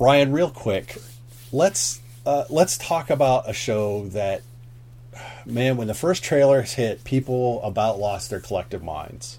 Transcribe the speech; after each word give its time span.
Ryan, 0.00 0.30
real 0.30 0.50
quick, 0.50 0.96
let's 1.50 2.00
uh, 2.24 2.44
let's 2.50 2.78
talk 2.78 3.10
about 3.10 3.50
a 3.50 3.52
show 3.52 4.06
that, 4.08 4.42
man, 5.44 5.76
when 5.76 5.88
the 5.88 5.94
first 5.94 6.22
trailers 6.22 6.74
hit, 6.74 7.02
people 7.02 7.60
about 7.62 7.98
lost 7.98 8.30
their 8.30 8.38
collective 8.38 8.82
minds. 8.82 9.38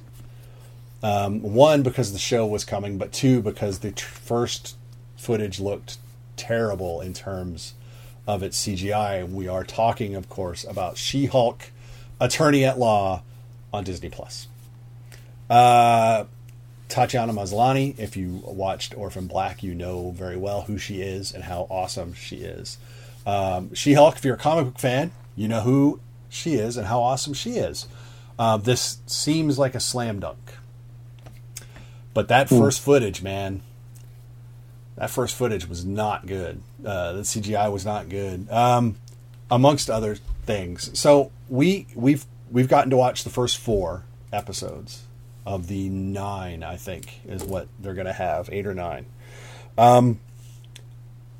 Um, 1.01 1.41
one 1.41 1.81
because 1.81 2.11
the 2.11 2.19
show 2.19 2.45
was 2.45 2.65
coming, 2.65 2.97
but 2.97 3.13
two 3.13 3.41
because 3.41 3.79
the 3.79 3.91
t- 3.91 4.03
first 4.03 4.75
footage 5.15 5.61
looked 5.61 5.97
terrible 6.35 6.99
in 6.99 7.13
terms 7.13 7.73
of 8.27 8.43
its 8.43 8.61
CGI. 8.61 9.29
We 9.29 9.47
are 9.47 9.63
talking, 9.63 10.13
of 10.13 10.27
course, 10.27 10.65
about 10.65 10.97
She-Hulk, 10.97 11.71
Attorney 12.19 12.65
at 12.65 12.77
Law, 12.77 13.23
on 13.71 13.85
Disney 13.85 14.09
Plus. 14.09 14.47
Uh, 15.49 16.25
Tatiana 16.89 17.31
Maslany, 17.31 17.97
if 17.99 18.17
you 18.17 18.41
watched 18.43 18.97
Orphan 18.97 19.27
Black, 19.27 19.61
you 19.61 19.75
know 19.75 20.09
very 20.11 20.35
well 20.35 20.63
who 20.63 20.79
she 20.79 21.01
is 21.01 21.31
and 21.31 21.43
how 21.43 21.67
awesome 21.69 22.13
she 22.13 22.37
is. 22.37 22.79
Um, 23.27 23.73
she 23.75 23.93
Hulk, 23.93 24.17
if 24.17 24.25
you're 24.25 24.35
a 24.35 24.39
comic 24.39 24.65
book 24.65 24.79
fan, 24.79 25.11
you 25.35 25.47
know 25.47 25.61
who 25.61 25.99
she 26.29 26.55
is 26.55 26.77
and 26.77 26.87
how 26.87 27.01
awesome 27.01 27.33
she 27.35 27.51
is. 27.51 27.87
Uh, 28.39 28.57
this 28.57 28.97
seems 29.05 29.59
like 29.59 29.75
a 29.75 29.79
slam 29.79 30.19
dunk. 30.19 30.55
But 32.15 32.27
that 32.29 32.49
first 32.49 32.81
footage, 32.81 33.21
man, 33.21 33.61
that 34.95 35.11
first 35.11 35.35
footage 35.35 35.69
was 35.69 35.85
not 35.85 36.25
good. 36.25 36.61
Uh, 36.83 37.13
the 37.13 37.21
CGI 37.21 37.71
was 37.71 37.85
not 37.85 38.09
good, 38.09 38.49
um, 38.49 38.95
amongst 39.51 39.89
other 39.91 40.15
things. 40.45 40.97
So 40.97 41.31
we 41.49 41.85
we've 41.93 42.25
we've 42.51 42.67
gotten 42.67 42.89
to 42.89 42.97
watch 42.97 43.23
the 43.23 43.29
first 43.29 43.57
four 43.57 44.05
episodes 44.33 45.03
of 45.45 45.67
the 45.67 45.89
nine. 45.89 46.63
I 46.63 46.75
think 46.77 47.21
is 47.25 47.43
what 47.43 47.67
they're 47.79 47.93
going 47.93 48.07
to 48.07 48.13
have, 48.13 48.49
eight 48.51 48.67
or 48.67 48.73
nine. 48.73 49.05
Um, 49.77 50.19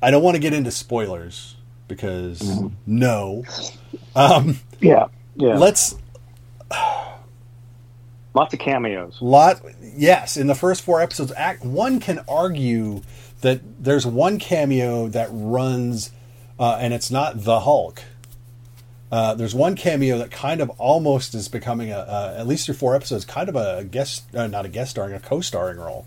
I 0.02 0.10
don't 0.10 0.22
want 0.22 0.36
to 0.36 0.40
get 0.40 0.52
into 0.54 0.70
spoilers 0.70 1.56
because 1.88 2.60
no. 2.86 3.44
Um, 4.16 4.60
Yeah, 4.80 5.08
yeah. 5.36 5.56
let's 5.58 5.96
Lots 8.34 8.54
of 8.54 8.60
cameos. 8.60 9.18
lot 9.20 9.60
yes 9.82 10.36
in 10.36 10.46
the 10.46 10.54
first 10.54 10.82
four 10.82 11.00
episodes 11.02 11.32
act 11.36 11.64
one 11.64 11.98
can 12.00 12.20
argue 12.28 13.02
that 13.40 13.60
there's 13.82 14.06
one 14.06 14.38
cameo 14.38 15.08
that 15.08 15.28
runs 15.32 16.10
uh, 16.58 16.76
and 16.80 16.94
it's 16.94 17.10
not 17.10 17.42
the 17.42 17.60
hulk 17.60 18.02
uh, 19.12 19.34
there's 19.34 19.54
one 19.54 19.74
cameo 19.76 20.18
that 20.18 20.30
kind 20.30 20.60
of 20.60 20.70
almost 20.78 21.34
is 21.34 21.48
becoming 21.48 21.90
a, 21.90 22.34
at 22.38 22.46
least 22.46 22.66
through 22.66 22.74
four 22.76 22.94
episodes 22.94 23.24
kind 23.24 23.48
of 23.48 23.56
a 23.56 23.84
guest 23.84 24.24
uh, 24.34 24.46
not 24.46 24.64
a 24.64 24.68
guest 24.68 24.92
starring 24.92 25.14
a 25.14 25.20
co-starring 25.20 25.78
role 25.78 26.06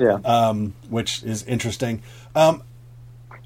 Yeah, 0.00 0.18
um, 0.24 0.74
which 0.88 1.22
is 1.22 1.42
interesting 1.44 2.02
um, 2.34 2.62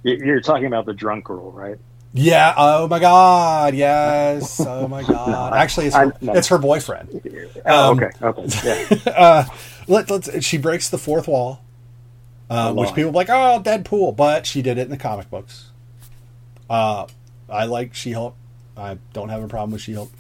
You- 0.03 0.21
you're 0.25 0.41
talking 0.41 0.67
about 0.67 0.87
the 0.87 0.95
drunk 0.95 1.25
girl, 1.25 1.51
right? 1.53 1.79
yeah 2.17 2.55
oh 2.57 2.87
my 2.87 3.01
god 3.01 3.75
yes 3.75 4.61
oh 4.67 4.87
my 4.87 5.03
god 5.03 5.53
actually 5.53 5.87
it's 5.87 5.97
her, 5.97 6.15
no. 6.21 6.33
it's 6.33 6.47
her 6.49 6.59
boyfriend 6.59 7.21
Oh, 7.67 7.91
Um, 7.91 7.99
okay, 7.99 8.11
okay, 8.23 8.89
yeah. 9.05 9.13
uh, 9.13 9.45
let, 9.89 10.09
let's, 10.11 10.45
she 10.45 10.57
breaks 10.59 10.89
the 10.89 10.99
fourth 10.99 11.27
wall, 11.27 11.61
uh, 12.49 12.73
which 12.73 12.89
lot. 12.89 12.95
people 12.95 13.11
are 13.11 13.15
like, 13.15 13.29
oh, 13.31 13.61
Deadpool, 13.65 14.15
but 14.17 14.47
she 14.47 14.63
did 14.63 14.79
it 14.79 14.83
in 14.83 14.91
the 14.91 14.97
comic 14.97 15.29
books. 15.31 15.71
Uh, 16.71 17.07
I 17.49 17.65
like 17.67 17.95
She 17.95 18.13
Hulk. 18.13 18.37
I 18.77 18.99
don't 19.13 19.29
have 19.29 19.43
a 19.43 19.49
problem 19.49 19.73
with 19.73 19.83
She 19.83 19.95
Hulk. 19.95 20.13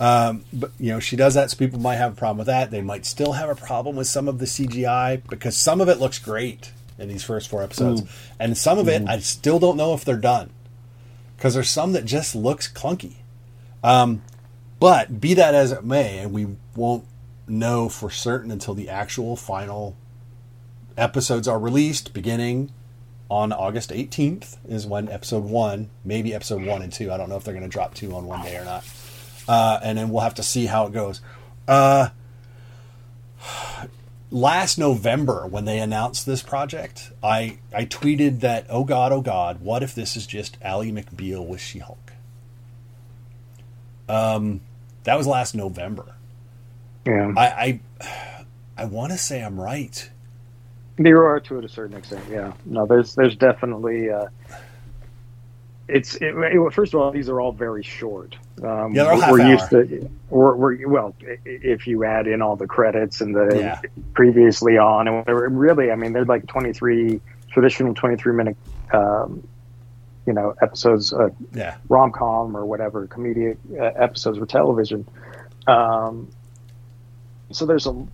Um, 0.00 0.44
but 0.52 0.72
you 0.80 0.90
know, 0.90 1.00
she 1.00 1.16
does 1.16 1.34
that, 1.34 1.50
so 1.50 1.56
people 1.56 1.78
might 1.78 1.96
have 1.96 2.12
a 2.12 2.16
problem 2.16 2.38
with 2.38 2.48
that. 2.48 2.70
They 2.70 2.80
might 2.80 3.06
still 3.06 3.32
have 3.32 3.48
a 3.48 3.54
problem 3.54 3.94
with 3.96 4.06
some 4.06 4.26
of 4.26 4.38
the 4.38 4.46
CGI 4.46 5.22
because 5.28 5.56
some 5.56 5.80
of 5.80 5.88
it 5.88 5.98
looks 5.98 6.18
great 6.18 6.72
in 6.98 7.08
these 7.08 7.22
first 7.22 7.48
four 7.48 7.62
episodes, 7.62 8.02
and 8.38 8.56
some 8.58 8.78
of 8.78 8.88
it 8.88 9.02
I 9.08 9.18
still 9.20 9.58
don't 9.58 9.76
know 9.76 9.94
if 9.94 10.04
they're 10.04 10.16
done 10.16 10.50
because 11.36 11.54
there's 11.54 11.70
some 11.70 11.92
that 11.92 12.04
just 12.04 12.34
looks 12.34 12.70
clunky. 12.70 13.16
Um, 13.84 14.22
but 14.80 15.20
be 15.20 15.34
that 15.34 15.54
as 15.54 15.70
it 15.70 15.84
may, 15.84 16.18
and 16.18 16.32
we 16.32 16.48
won't 16.74 17.04
know 17.46 17.88
for 17.88 18.10
certain 18.10 18.50
until 18.50 18.74
the 18.74 18.88
actual 18.88 19.36
final 19.36 19.96
episodes 20.96 21.46
are 21.46 21.58
released, 21.58 22.12
beginning 22.12 22.72
on 23.32 23.50
August 23.50 23.88
18th, 23.88 24.58
is 24.68 24.86
when 24.86 25.08
episode 25.08 25.42
one, 25.44 25.88
maybe 26.04 26.34
episode 26.34 26.62
one 26.66 26.82
and 26.82 26.92
two. 26.92 27.10
I 27.10 27.16
don't 27.16 27.30
know 27.30 27.36
if 27.36 27.44
they're 27.44 27.54
going 27.54 27.64
to 27.64 27.70
drop 27.70 27.94
two 27.94 28.14
on 28.14 28.26
one 28.26 28.42
day 28.42 28.58
or 28.58 28.64
not. 28.66 28.84
Uh, 29.48 29.80
and 29.82 29.96
then 29.96 30.10
we'll 30.10 30.20
have 30.20 30.34
to 30.34 30.42
see 30.42 30.66
how 30.66 30.84
it 30.84 30.92
goes. 30.92 31.22
Uh, 31.66 32.10
last 34.30 34.76
November, 34.78 35.46
when 35.46 35.64
they 35.64 35.78
announced 35.78 36.26
this 36.26 36.42
project, 36.42 37.10
I, 37.22 37.58
I 37.74 37.86
tweeted 37.86 38.40
that, 38.40 38.66
oh 38.68 38.84
God, 38.84 39.12
oh 39.12 39.22
God, 39.22 39.62
what 39.62 39.82
if 39.82 39.94
this 39.94 40.14
is 40.14 40.26
just 40.26 40.58
Ally 40.60 40.90
McBeal 40.90 41.46
with 41.46 41.60
She 41.62 41.78
Hulk? 41.78 42.12
Um, 44.10 44.60
that 45.04 45.16
was 45.16 45.26
last 45.26 45.54
November. 45.54 46.16
yeah. 47.06 47.32
I 47.34 47.80
I, 48.02 48.44
I 48.76 48.84
want 48.84 49.12
to 49.12 49.16
say 49.18 49.42
I'm 49.42 49.58
right. 49.58 50.10
There 50.98 51.24
are 51.26 51.40
to 51.40 51.58
a 51.58 51.68
certain 51.68 51.96
extent. 51.96 52.22
Yeah, 52.30 52.52
no, 52.66 52.86
there's 52.86 53.14
there's 53.14 53.36
definitely. 53.36 54.10
Uh, 54.10 54.26
it's 55.88 56.14
it, 56.16 56.34
it- 56.36 56.72
first 56.72 56.94
of 56.94 57.00
all, 57.00 57.10
these 57.10 57.28
are 57.28 57.40
all 57.40 57.52
very 57.52 57.82
short. 57.82 58.36
Um, 58.62 58.94
Yeah, 58.94 59.04
they're 59.04 59.12
all 59.14 59.20
half 59.20 59.32
we're 59.32 59.40
hour. 59.42 59.50
used 59.50 59.70
to. 59.70 60.10
We're, 60.30 60.54
we're 60.54 60.88
well, 60.88 61.14
if 61.44 61.86
you 61.86 62.04
add 62.04 62.26
in 62.26 62.40
all 62.42 62.56
the 62.56 62.66
credits 62.66 63.20
and 63.20 63.34
the 63.34 63.56
Yeah. 63.58 63.80
previously 64.14 64.78
on 64.78 65.08
and 65.08 65.18
whatever, 65.18 65.48
really, 65.48 65.90
I 65.90 65.96
mean, 65.96 66.12
they're 66.12 66.24
like 66.24 66.46
23 66.46 67.20
traditional 67.50 67.94
23 67.94 68.32
minute, 68.34 68.56
um, 68.92 69.46
you 70.26 70.32
know, 70.32 70.54
episodes. 70.62 71.12
Uh, 71.12 71.30
Yeah. 71.52 71.76
rom 71.88 72.12
com 72.12 72.56
or 72.56 72.64
whatever 72.64 73.06
comedic 73.08 73.56
uh, 73.78 73.84
episodes 74.00 74.38
for 74.38 74.46
television. 74.46 75.06
Um, 75.66 76.28
so 77.50 77.66
there's 77.66 77.86
a 77.86 78.06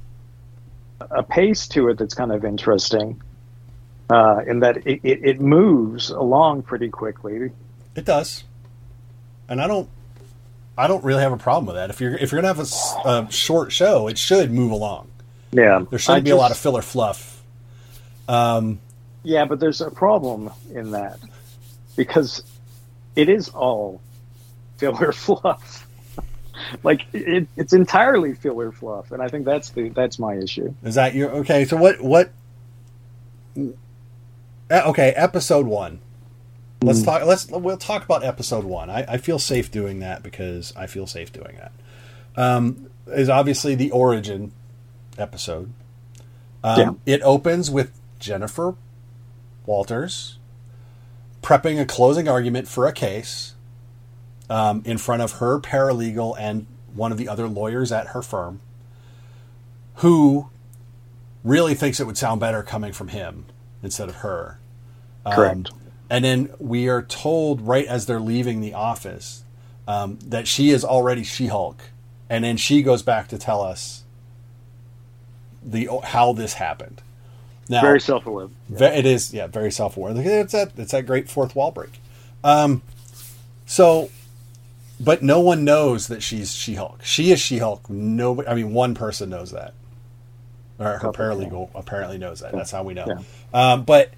a 1.01 1.23
pace 1.23 1.69
to 1.69 1.89
it 1.89 1.99
that's 1.99 2.15
kind 2.15 2.33
of 2.33 2.45
interesting, 2.45 3.21
uh, 4.11 4.43
in 4.47 4.61
that 4.61 4.79
it, 4.87 5.01
it, 5.03 5.21
it 5.25 5.41
moves 5.41 6.11
along 6.11 6.63
pretty 6.63 6.89
quickly. 6.89 7.51
It 7.95 8.05
does, 8.05 8.45
and 9.49 9.61
I 9.61 9.67
don't. 9.67 9.89
I 10.77 10.87
don't 10.87 11.03
really 11.03 11.23
have 11.23 11.33
a 11.33 11.37
problem 11.37 11.67
with 11.67 11.75
that. 11.75 11.91
If 11.91 12.01
you're 12.01 12.15
if 12.17 12.31
you're 12.31 12.41
gonna 12.41 12.55
have 12.55 12.61
a, 12.61 13.09
a 13.09 13.33
short 13.33 13.73
show, 13.73 14.07
it 14.07 14.17
should 14.17 14.53
move 14.53 14.71
along. 14.71 15.09
Yeah, 15.51 15.85
There 15.91 15.99
shouldn't 15.99 16.19
I 16.19 16.21
be 16.21 16.31
a 16.31 16.37
lot 16.37 16.51
of 16.51 16.57
filler 16.57 16.83
fluff. 16.83 17.43
Um, 18.29 18.79
Yeah, 19.23 19.47
but 19.47 19.61
there's 19.61 19.81
a 19.81 19.91
problem 19.91 20.51
in 20.73 20.91
that 20.93 21.19
because 21.97 22.43
it 23.17 23.29
is 23.29 23.49
all 23.49 24.01
filler 24.77 25.13
fluff. 25.13 25.88
Like 26.83 27.07
it, 27.13 27.49
it's 27.57 27.73
entirely 27.73 28.35
filler 28.35 28.73
fluff, 28.73 29.13
and 29.13 29.23
I 29.23 29.29
think 29.29 29.45
that's 29.45 29.71
the 29.71 29.89
that's 29.91 30.19
my 30.19 30.35
issue. 30.35 30.75
is 30.85 30.95
that 30.97 31.15
your 31.15 31.31
okay? 31.31 31.65
So 31.65 31.77
what 31.77 32.01
what? 32.01 32.31
Okay, 34.71 35.11
episode 35.11 35.67
one. 35.67 36.01
Let's 36.83 37.03
talk. 37.03 37.25
Let's 37.25 37.49
we'll 37.49 37.77
talk 37.77 38.05
about 38.05 38.23
episode 38.23 38.65
one. 38.65 38.89
I, 38.91 39.05
I 39.09 39.17
feel 39.17 39.39
safe 39.39 39.71
doing 39.71 39.99
that 40.01 40.23
because 40.23 40.73
I 40.77 40.87
feel 40.87 41.07
safe 41.07 41.33
doing 41.33 41.57
that. 41.57 41.73
Um, 42.37 42.89
is 43.09 43.29
obviously 43.29 43.75
the 43.75 43.91
origin 43.91 44.53
episode. 45.17 45.73
Um, 46.63 46.79
Yeah. 47.07 47.15
It 47.15 47.23
opens 47.23 47.71
with 47.71 47.99
Jennifer 48.21 48.77
Walters 49.67 50.39
prepping 51.43 51.81
a 51.81 51.87
closing 51.87 52.29
argument 52.29 52.69
for 52.69 52.87
a 52.87 52.93
case 52.93 53.55
um, 54.51 54.83
in 54.85 54.99
front 54.99 55.23
of 55.23 55.33
her 55.33 55.59
paralegal 55.61 56.35
and 56.39 56.67
one 56.95 57.13
of 57.13 57.19
the 57.19 57.29
other 57.29 57.47
lawyers 57.49 57.93
at 57.93 58.09
her 58.09 58.23
firm, 58.23 58.61
who 59.97 60.49
really 61.45 61.75
thinks 61.75 62.01
it 62.01 62.07
would 62.07 62.19
sound 62.19 62.41
better 62.41 62.63
coming 62.63 62.93
from 62.93 63.09
him 63.09 63.45
instead 63.83 64.09
of 64.09 64.17
her. 64.17 64.59
Um, 65.27 65.35
Correct. 65.35 65.71
and 66.11 66.25
then 66.25 66.51
we 66.59 66.89
are 66.89 67.03
told 67.03 67.61
right 67.61 67.87
as 67.87 68.07
they're 68.07 68.21
leaving 68.21 68.61
the 68.61 68.75
office 68.75 69.45
um, 69.87 70.19
that 70.27 70.47
she 70.49 70.71
is 70.71 70.85
already 70.85 71.25
She-Hulk, 71.25 71.81
and 72.29 72.45
then 72.45 72.57
she 72.57 72.83
goes 72.83 73.03
back 73.03 73.29
to 73.29 73.39
tell 73.39 73.63
us 73.63 74.03
the 75.63 75.89
how 76.05 76.33
this 76.33 76.55
happened. 76.55 77.03
Now, 77.69 77.83
Very 77.83 78.01
self-aware. 78.01 78.49
Ve- 78.71 78.85
It 78.87 79.05
is, 79.07 79.35
yeah, 79.35 79.47
very 79.47 79.71
self-aware. 79.71 80.13
It's 80.17 80.53
that 80.53 80.73
it's 80.79 80.93
that 80.93 81.05
great 81.07 81.29
fourth 81.29 81.55
wall 81.55 81.71
break. 81.71 82.01
Um, 82.43 82.81
so, 83.67 84.11
but 85.01 85.23
no 85.23 85.41
one 85.41 85.65
knows 85.65 86.09
that 86.09 86.23
she's 86.23 86.55
She-Hulk. 86.55 87.05
She 87.05 87.31
is 87.31 87.41
She-Hulk. 87.41 87.89
No, 87.89 88.45
I 88.47 88.55
mean, 88.55 88.73
one 88.73 88.95
person 88.95 89.31
knows 89.31 89.53
that. 89.53 89.75
Or 90.79 90.99
her 90.99 91.13
paralegal 91.13 91.71
apparently 91.75 92.19
knows 92.19 92.41
that. 92.41 92.53
That's 92.53 92.71
how 92.71 92.83
we 92.85 92.95
know. 92.95 93.07
Yeah. 93.07 93.73
Um, 93.73 93.85
but 93.85 94.13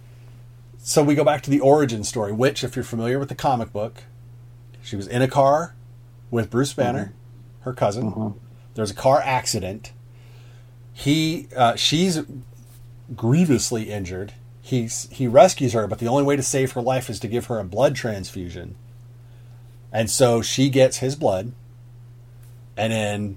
so 0.78 1.02
we 1.02 1.14
go 1.14 1.24
back 1.24 1.42
to 1.42 1.50
the 1.50 1.60
origin 1.60 2.04
story, 2.04 2.32
which, 2.32 2.62
if 2.62 2.76
you're 2.76 2.84
familiar 2.84 3.18
with 3.18 3.28
the 3.30 3.34
comic 3.34 3.72
book, 3.72 4.04
she 4.82 4.96
was 4.96 5.06
in 5.06 5.22
a 5.22 5.28
car 5.28 5.74
with 6.30 6.50
Bruce 6.50 6.72
Banner, 6.74 7.12
her 7.60 7.72
cousin. 7.72 8.34
There's 8.74 8.90
a 8.90 8.94
car 8.94 9.20
accident. 9.22 9.92
He, 10.92 11.48
uh, 11.56 11.76
she's 11.76 12.22
grievously 13.16 13.90
injured. 13.90 14.34
He's 14.62 15.08
he 15.10 15.26
rescues 15.26 15.72
her, 15.72 15.86
but 15.86 15.98
the 15.98 16.06
only 16.06 16.22
way 16.22 16.36
to 16.36 16.42
save 16.42 16.72
her 16.72 16.82
life 16.82 17.10
is 17.10 17.18
to 17.20 17.28
give 17.28 17.46
her 17.46 17.58
a 17.58 17.64
blood 17.64 17.96
transfusion. 17.96 18.76
And 19.92 20.08
so 20.10 20.40
she 20.42 20.70
gets 20.70 20.98
his 20.98 21.16
blood, 21.16 21.52
and 22.76 22.92
then, 22.92 23.36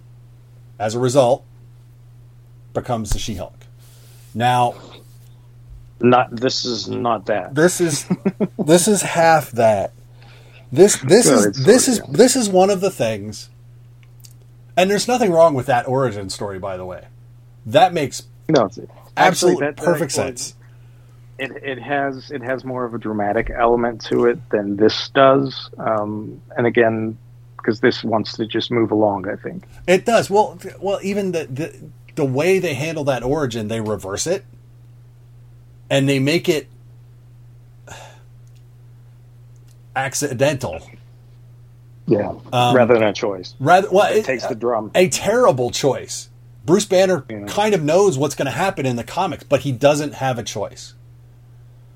as 0.77 0.93
a 0.95 0.99
result, 0.99 1.43
becomes 2.73 3.09
the 3.11 3.19
She-Hulk. 3.19 3.53
Now, 4.35 4.75
Not 5.99 6.35
this 6.35 6.65
is 6.65 6.87
not 6.87 7.25
that. 7.27 7.55
this 7.55 7.79
is 7.81 8.05
this 8.59 8.87
is 8.87 9.01
half 9.01 9.51
that. 9.51 9.93
This 10.71 10.97
this 10.97 11.27
is 11.27 11.65
this 11.65 11.87
is 11.87 12.01
this 12.09 12.35
is 12.35 12.49
one 12.49 12.69
of 12.69 12.81
the 12.81 12.89
things. 12.91 13.49
And 14.75 14.89
there's 14.89 15.07
nothing 15.07 15.31
wrong 15.31 15.53
with 15.53 15.67
that 15.67 15.87
origin 15.87 16.29
story, 16.31 16.57
by 16.57 16.77
the 16.77 16.85
way. 16.85 17.05
That 17.65 17.93
makes 17.93 18.23
No, 18.49 18.69
absolute 19.15 19.59
that- 19.59 19.77
that 19.77 19.83
perfect 19.85 20.09
was- 20.09 20.13
sense. 20.15 20.55
It, 21.43 21.63
it 21.63 21.79
has 21.81 22.31
it 22.31 22.41
has 22.41 22.63
more 22.63 22.85
of 22.85 22.93
a 22.93 22.97
dramatic 22.97 23.49
element 23.49 24.01
to 24.05 24.25
it 24.25 24.39
than 24.49 24.75
this 24.77 25.09
does, 25.09 25.69
um, 25.77 26.41
and 26.57 26.65
again, 26.67 27.17
because 27.57 27.79
this 27.79 28.03
wants 28.03 28.33
to 28.37 28.45
just 28.45 28.71
move 28.71 28.91
along. 28.91 29.27
I 29.27 29.35
think. 29.35 29.65
It 29.87 30.05
does. 30.05 30.29
Well, 30.29 30.57
well, 30.79 30.99
even 31.03 31.31
the, 31.31 31.45
the 31.45 31.75
the 32.15 32.25
way 32.25 32.59
they 32.59 32.73
handle 32.75 33.03
that 33.05 33.23
origin, 33.23 33.67
they 33.67 33.81
reverse 33.81 34.27
it, 34.27 34.45
and 35.89 36.07
they 36.07 36.19
make 36.19 36.47
it 36.49 36.67
accidental. 39.95 40.81
Yeah. 42.07 42.33
Um, 42.51 42.75
Rather 42.75 42.95
than 42.95 43.03
a 43.03 43.13
choice. 43.13 43.55
Rather, 43.59 43.89
well, 43.91 44.13
It 44.13 44.25
takes 44.25 44.45
the 44.45 44.55
drum. 44.55 44.91
A 44.95 45.07
terrible 45.09 45.71
choice. 45.71 46.29
Bruce 46.65 46.85
Banner 46.85 47.25
Yeah. 47.29 47.45
kind 47.47 47.73
of 47.73 47.83
knows 47.83 48.17
what's 48.17 48.35
going 48.35 48.45
to 48.45 48.51
happen 48.51 48.85
in 48.85 48.95
the 48.95 49.03
comics, 49.03 49.43
but 49.43 49.61
he 49.61 49.71
doesn't 49.71 50.15
have 50.15 50.37
a 50.37 50.43
choice. 50.43 50.93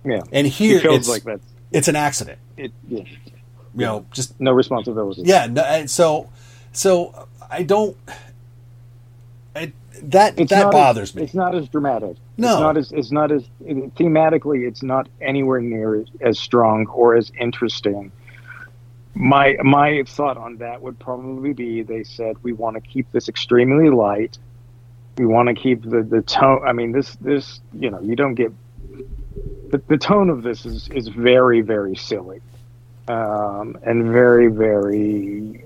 Yeah. 0.05 0.21
And 0.31 0.47
here, 0.47 0.77
it 0.77 0.81
feels 0.81 0.99
it's 0.99 1.09
like 1.09 1.23
that. 1.23 1.39
it's 1.71 1.87
an 1.87 1.95
accident. 1.95 2.39
It, 2.55 2.71
yeah. 2.87 3.03
You 3.03 3.85
know, 3.85 4.05
just 4.11 4.39
No 4.39 4.53
responsibility. 4.53 5.21
yeah. 5.25 5.45
No, 5.47 5.61
and 5.61 5.89
so, 5.89 6.29
so 6.71 7.27
I 7.49 7.63
don't. 7.63 7.95
I, 9.55 9.71
that 10.03 10.39
It's 10.39 10.49
that 10.51 10.71
bothers 10.71 11.09
as, 11.09 11.15
me. 11.15 11.23
It's 11.23 11.33
not 11.33 11.55
as 11.55 11.67
dramatic. 11.69 12.17
No. 12.37 12.53
it's 12.53 12.61
not 12.61 12.77
as 12.77 12.91
it's 12.91 13.11
not 13.11 13.31
as 13.31 13.43
thematically. 13.95 14.67
It's 14.67 14.83
not 14.83 15.09
anywhere 15.21 15.59
near 15.61 16.05
as 16.21 16.39
strong 16.39 16.87
or 16.87 17.15
as 17.15 17.31
interesting. 17.39 18.11
My 19.15 19.57
my 19.63 20.03
thought 20.05 20.37
on 20.37 20.57
that 20.57 20.81
would 20.81 20.99
probably 20.99 21.53
be 21.53 21.81
they 21.81 22.03
said 22.03 22.35
we 22.43 22.53
want 22.53 22.75
to 22.75 22.81
keep 22.81 23.11
this 23.11 23.27
extremely 23.27 23.89
light. 23.89 24.37
We 25.17 25.25
want 25.25 25.49
to 25.49 25.55
keep 25.55 25.81
the 25.83 26.03
the 26.03 26.21
tone. 26.21 26.61
I 26.63 26.73
mean 26.73 26.91
this 26.91 27.15
this 27.15 27.59
you 27.73 27.89
know 27.89 27.99
you 28.01 28.15
don't 28.15 28.35
get 28.35 28.51
the, 29.69 29.81
the 29.87 29.97
tone 29.97 30.29
of 30.29 30.43
this 30.43 30.65
is 30.65 30.87
is 30.89 31.07
very 31.07 31.61
very 31.61 31.95
silly, 31.95 32.41
um, 33.07 33.77
and 33.83 34.11
very 34.11 34.47
very. 34.47 35.63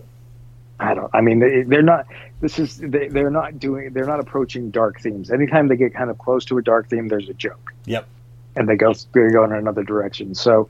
I 0.79 0.95
don't. 0.95 1.09
I 1.13 1.21
mean, 1.21 1.39
they, 1.39 1.61
they're 1.63 1.81
not. 1.83 2.07
This 2.39 2.57
is. 2.57 2.77
They, 2.77 3.07
they're 3.07 3.29
not 3.29 3.59
doing. 3.59 3.93
They're 3.93 4.07
not 4.07 4.19
approaching 4.19 4.71
dark 4.71 4.99
themes. 4.99 5.29
Anytime 5.31 5.67
they 5.67 5.75
get 5.75 5.93
kind 5.93 6.09
of 6.09 6.17
close 6.17 6.43
to 6.45 6.57
a 6.57 6.61
dark 6.61 6.89
theme, 6.89 7.07
there's 7.07 7.29
a 7.29 7.33
joke, 7.35 7.73
Yep. 7.85 8.07
and 8.55 8.67
they 8.67 8.75
go 8.75 8.93
they 9.13 9.29
go 9.29 9.43
in 9.43 9.51
another 9.51 9.83
direction. 9.83 10.33
So 10.33 10.69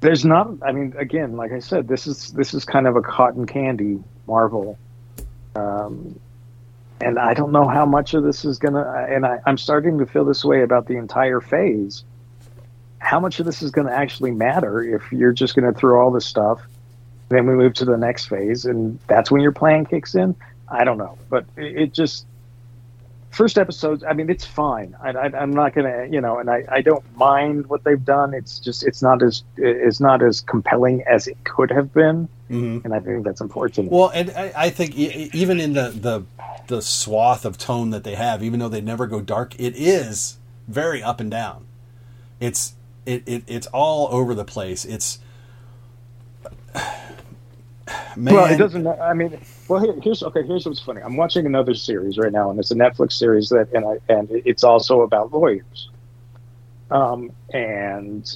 there's 0.00 0.24
not. 0.24 0.48
I 0.62 0.72
mean, 0.72 0.92
again, 0.98 1.36
like 1.36 1.52
I 1.52 1.60
said, 1.60 1.86
this 1.86 2.06
is 2.06 2.32
this 2.32 2.52
is 2.52 2.64
kind 2.64 2.86
of 2.88 2.96
a 2.96 3.00
cotton 3.02 3.46
candy 3.46 4.02
Marvel, 4.26 4.78
um, 5.54 6.18
and 7.00 7.18
I 7.18 7.34
don't 7.34 7.52
know 7.52 7.66
how 7.66 7.84
much 7.86 8.14
of 8.14 8.22
this 8.22 8.44
is 8.44 8.58
gonna. 8.58 9.06
And 9.08 9.26
I, 9.26 9.40
I'm 9.46 9.58
starting 9.58 9.98
to 9.98 10.06
feel 10.06 10.24
this 10.24 10.44
way 10.44 10.62
about 10.62 10.86
the 10.86 10.96
entire 10.96 11.40
phase. 11.40 12.04
How 12.98 13.20
much 13.20 13.38
of 13.40 13.46
this 13.46 13.62
is 13.62 13.70
going 13.70 13.86
to 13.86 13.92
actually 13.92 14.30
matter 14.30 14.82
if 14.82 15.12
you're 15.12 15.32
just 15.32 15.54
going 15.54 15.70
to 15.70 15.78
throw 15.78 16.02
all 16.02 16.10
this 16.10 16.24
stuff? 16.24 16.62
Then 17.28 17.46
we 17.46 17.54
move 17.54 17.74
to 17.74 17.84
the 17.84 17.98
next 17.98 18.26
phase, 18.26 18.64
and 18.64 18.98
that's 19.06 19.30
when 19.30 19.42
your 19.42 19.52
plan 19.52 19.84
kicks 19.84 20.14
in. 20.14 20.34
I 20.68 20.84
don't 20.84 20.96
know, 20.96 21.18
but 21.28 21.44
it, 21.56 21.76
it 21.76 21.92
just 21.92 22.26
first 23.34 23.58
episodes. 23.58 24.04
I 24.04 24.12
mean, 24.12 24.30
it's 24.30 24.44
fine. 24.44 24.96
I, 25.02 25.10
I'm 25.10 25.50
not 25.50 25.74
gonna, 25.74 26.06
you 26.10 26.20
know, 26.20 26.38
and 26.38 26.48
I, 26.48 26.64
I 26.70 26.80
don't 26.80 27.04
mind 27.16 27.66
what 27.66 27.84
they've 27.84 28.02
done. 28.02 28.32
It's 28.32 28.58
just 28.58 28.82
it's 28.84 29.02
not 29.02 29.22
as 29.22 29.42
it's 29.56 30.00
not 30.00 30.22
as 30.22 30.40
compelling 30.40 31.02
as 31.02 31.26
it 31.26 31.36
could 31.44 31.70
have 31.70 31.92
been, 31.92 32.28
hmm 32.48 32.78
and 32.84 32.94
I 32.94 33.00
think 33.00 33.24
that's 33.24 33.40
unfortunate. 33.40 33.94
Well, 33.94 34.10
and 34.14 34.30
I, 34.30 34.52
I 34.56 34.70
think 34.70 34.96
e- 34.98 35.30
even 35.32 35.60
in 35.60 35.74
the, 35.74 35.90
the 35.90 36.24
the 36.68 36.82
swath 36.82 37.44
of 37.44 37.58
tone 37.58 37.90
that 37.90 38.04
they 38.04 38.14
have, 38.16 38.42
even 38.42 38.60
though 38.60 38.68
they 38.70 38.80
never 38.80 39.06
go 39.06 39.20
dark, 39.20 39.54
it 39.60 39.74
is 39.76 40.38
very 40.68 41.02
up 41.02 41.20
and 41.20 41.30
down. 41.30 41.66
It's 42.40 42.74
it, 43.06 43.22
it 43.26 43.44
it's 43.46 43.66
all 43.68 44.08
over 44.12 44.34
the 44.34 44.44
place. 44.44 44.84
It's 44.84 45.18
man, 48.16 48.34
Well, 48.34 48.46
it 48.46 48.56
doesn't. 48.56 48.86
I 48.86 49.14
mean, 49.14 49.38
well, 49.68 49.82
here, 49.82 49.94
here's 50.02 50.22
okay. 50.22 50.42
Here's 50.46 50.66
what's 50.66 50.82
funny. 50.82 51.02
I'm 51.02 51.16
watching 51.16 51.46
another 51.46 51.74
series 51.74 52.18
right 52.18 52.32
now, 52.32 52.50
and 52.50 52.58
it's 52.60 52.72
a 52.72 52.74
Netflix 52.76 53.12
series 53.14 53.50
that, 53.50 53.68
and 53.72 53.86
I, 53.86 54.12
and 54.12 54.28
it's 54.32 54.64
also 54.64 55.02
about 55.02 55.32
lawyers. 55.32 55.90
Um, 56.90 57.32
and 57.52 58.26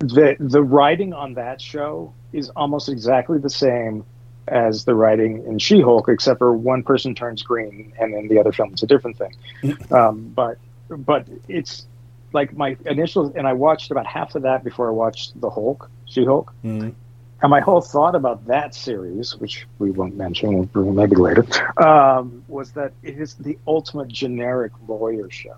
the 0.00 0.36
the 0.40 0.62
writing 0.62 1.12
on 1.14 1.34
that 1.34 1.60
show 1.60 2.16
is 2.32 2.48
almost 2.50 2.88
exactly 2.88 3.38
the 3.38 3.50
same 3.50 4.04
as 4.48 4.84
the 4.84 4.94
writing 4.94 5.44
in 5.46 5.58
She-Hulk, 5.58 6.08
except 6.08 6.38
for 6.38 6.52
one 6.52 6.82
person 6.82 7.14
turns 7.14 7.42
green, 7.42 7.92
and 7.98 8.14
in 8.14 8.28
the 8.28 8.38
other 8.38 8.52
film 8.52 8.72
it's 8.72 8.82
a 8.82 8.86
different 8.86 9.18
thing. 9.18 9.34
um, 9.90 10.32
but 10.34 10.58
but 10.88 11.28
it's 11.48 11.86
like 12.32 12.56
my 12.56 12.76
initial, 12.86 13.32
and 13.36 13.46
I 13.46 13.52
watched 13.52 13.90
about 13.90 14.06
half 14.06 14.34
of 14.34 14.42
that 14.42 14.64
before 14.64 14.88
I 14.88 14.92
watched 14.92 15.40
the 15.40 15.50
Hulk, 15.50 15.90
She-Hulk. 16.06 16.52
Mhm. 16.64 16.94
And 17.42 17.50
my 17.50 17.60
whole 17.60 17.80
thought 17.80 18.14
about 18.14 18.46
that 18.46 18.72
series, 18.72 19.36
which 19.36 19.66
we 19.80 19.90
won't 19.90 20.16
mention, 20.16 20.70
maybe 20.74 21.16
later, 21.16 21.44
um, 21.76 22.44
was 22.46 22.70
that 22.72 22.92
it 23.02 23.18
is 23.18 23.34
the 23.34 23.58
ultimate 23.66 24.06
generic 24.06 24.70
lawyer 24.86 25.28
show 25.28 25.56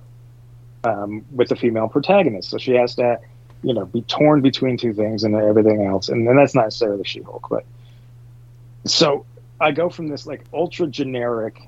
um, 0.84 1.26
with 1.30 1.50
a 1.50 1.56
female 1.56 1.88
protagonist. 1.88 2.48
So 2.48 2.56
she 2.56 2.72
has 2.72 2.94
to, 2.94 3.20
you 3.64 3.72
know, 3.74 3.86
be 3.86 4.02
torn 4.02 4.40
between 4.42 4.76
two 4.76 4.92
things 4.92 5.24
and 5.24 5.34
everything 5.34 5.84
else. 5.84 6.08
And 6.08 6.26
then 6.26 6.36
that's 6.36 6.54
not 6.54 6.64
necessarily 6.64 7.04
She-Hulk, 7.04 7.46
but 7.50 7.64
so 8.86 9.24
I 9.60 9.72
go 9.72 9.88
from 9.88 10.08
this 10.08 10.26
like 10.26 10.44
ultra 10.52 10.86
generic 10.86 11.60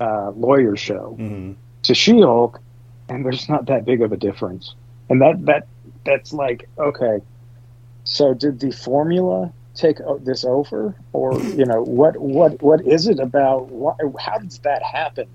uh, 0.00 0.30
lawyer 0.30 0.76
show 0.76 1.16
Mhm. 1.18 1.54
to 1.82 1.94
She-Hulk, 1.94 2.60
and 3.08 3.24
there's 3.24 3.48
not 3.48 3.66
that 3.66 3.84
big 3.84 4.02
of 4.02 4.12
a 4.12 4.16
difference. 4.16 4.74
And 5.08 5.20
that 5.20 5.44
that 5.46 5.66
that's 6.04 6.32
like 6.32 6.68
okay. 6.78 7.20
So 8.04 8.34
did 8.34 8.60
the 8.60 8.70
formula 8.72 9.52
take 9.74 9.98
this 10.24 10.44
over, 10.44 10.94
or 11.12 11.40
you 11.40 11.64
know 11.64 11.82
what 11.82 12.16
what 12.18 12.60
what 12.62 12.84
is 12.86 13.06
it 13.08 13.18
about? 13.20 13.70
Why, 13.70 13.94
how 14.18 14.38
does 14.38 14.58
that 14.60 14.82
happen? 14.82 15.28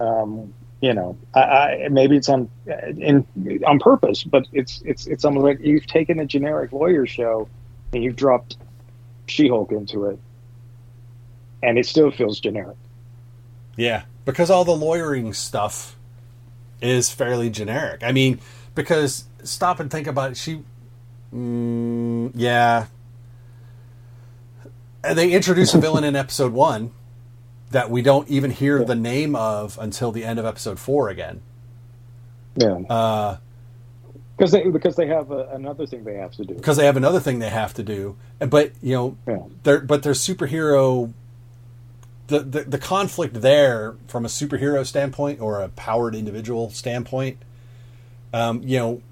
Um, 0.00 0.52
you 0.84 0.92
know, 0.92 1.16
I, 1.32 1.40
I 1.40 1.88
maybe 1.88 2.14
it's 2.14 2.28
on 2.28 2.50
in 2.66 3.26
on 3.66 3.78
purpose, 3.78 4.22
but 4.22 4.46
it's 4.52 4.82
it's 4.84 5.06
it's 5.06 5.24
almost 5.24 5.44
like 5.44 5.60
you've 5.60 5.86
taken 5.86 6.20
a 6.20 6.26
generic 6.26 6.72
lawyer 6.72 7.06
show 7.06 7.48
and 7.94 8.04
you've 8.04 8.16
dropped 8.16 8.58
She-Hulk 9.26 9.72
into 9.72 10.04
it, 10.04 10.18
and 11.62 11.78
it 11.78 11.86
still 11.86 12.10
feels 12.10 12.38
generic. 12.38 12.76
Yeah, 13.76 14.02
because 14.26 14.50
all 14.50 14.66
the 14.66 14.76
lawyering 14.76 15.32
stuff 15.32 15.96
is 16.82 17.10
fairly 17.10 17.48
generic. 17.48 18.02
I 18.02 18.12
mean, 18.12 18.38
because 18.74 19.24
stop 19.42 19.80
and 19.80 19.90
think 19.90 20.06
about 20.06 20.32
it. 20.32 20.36
She, 20.36 20.62
mm, 21.34 22.30
yeah. 22.34 22.88
And 25.02 25.16
they 25.16 25.32
introduce 25.32 25.72
a 25.72 25.78
villain 25.78 26.04
in 26.04 26.14
episode 26.14 26.52
one 26.52 26.92
that 27.74 27.90
we 27.90 28.02
don't 28.02 28.28
even 28.28 28.52
hear 28.52 28.84
the 28.84 28.94
name 28.94 29.34
of 29.34 29.76
until 29.80 30.12
the 30.12 30.22
end 30.24 30.38
of 30.38 30.46
episode 30.46 30.78
four 30.78 31.08
again. 31.08 31.42
Yeah. 32.56 32.76
Uh, 32.88 33.36
because 34.36 34.52
they 34.52 34.68
because 34.70 34.94
they 34.94 35.08
have 35.08 35.32
a, 35.32 35.48
another 35.52 35.84
thing 35.84 36.04
they 36.04 36.14
have 36.14 36.30
to 36.36 36.44
do. 36.44 36.54
because 36.54 36.76
they 36.76 36.86
have 36.86 36.96
another 36.96 37.18
thing 37.18 37.40
they 37.40 37.50
have 37.50 37.74
to 37.74 37.82
do. 37.82 38.16
But 38.38 38.72
you 38.80 38.94
know, 38.94 39.16
Yeah. 39.26 39.38
their 39.64 39.80
but 39.80 40.04
their 40.04 40.12
superhero, 40.12 41.12
the, 42.28 42.40
the 42.40 42.60
the 42.62 42.78
conflict 42.78 43.40
there 43.42 43.96
from 44.06 44.24
a 44.24 44.28
superhero 44.28 44.86
standpoint 44.86 45.40
or 45.40 45.60
a 45.60 45.68
powered 45.68 46.14
individual 46.14 46.70
standpoint, 46.70 47.38
um, 48.32 48.62
you 48.62 48.78
know, 48.78 49.02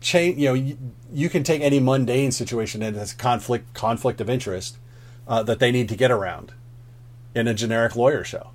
change. 0.00 0.38
You 0.38 0.48
know, 0.48 0.54
you, 0.54 0.78
you 1.12 1.28
can 1.28 1.42
take 1.42 1.60
any 1.60 1.80
mundane 1.80 2.32
situation 2.32 2.82
and 2.82 2.96
it's 2.96 3.12
conflict 3.12 3.74
conflict 3.74 4.22
of 4.22 4.30
interest 4.30 4.78
uh, 5.28 5.42
that 5.42 5.58
they 5.58 5.70
need 5.70 5.90
to 5.90 5.96
get 5.96 6.10
around 6.10 6.52
in 7.36 7.46
a 7.46 7.54
generic 7.54 7.94
lawyer 7.94 8.24
show. 8.24 8.50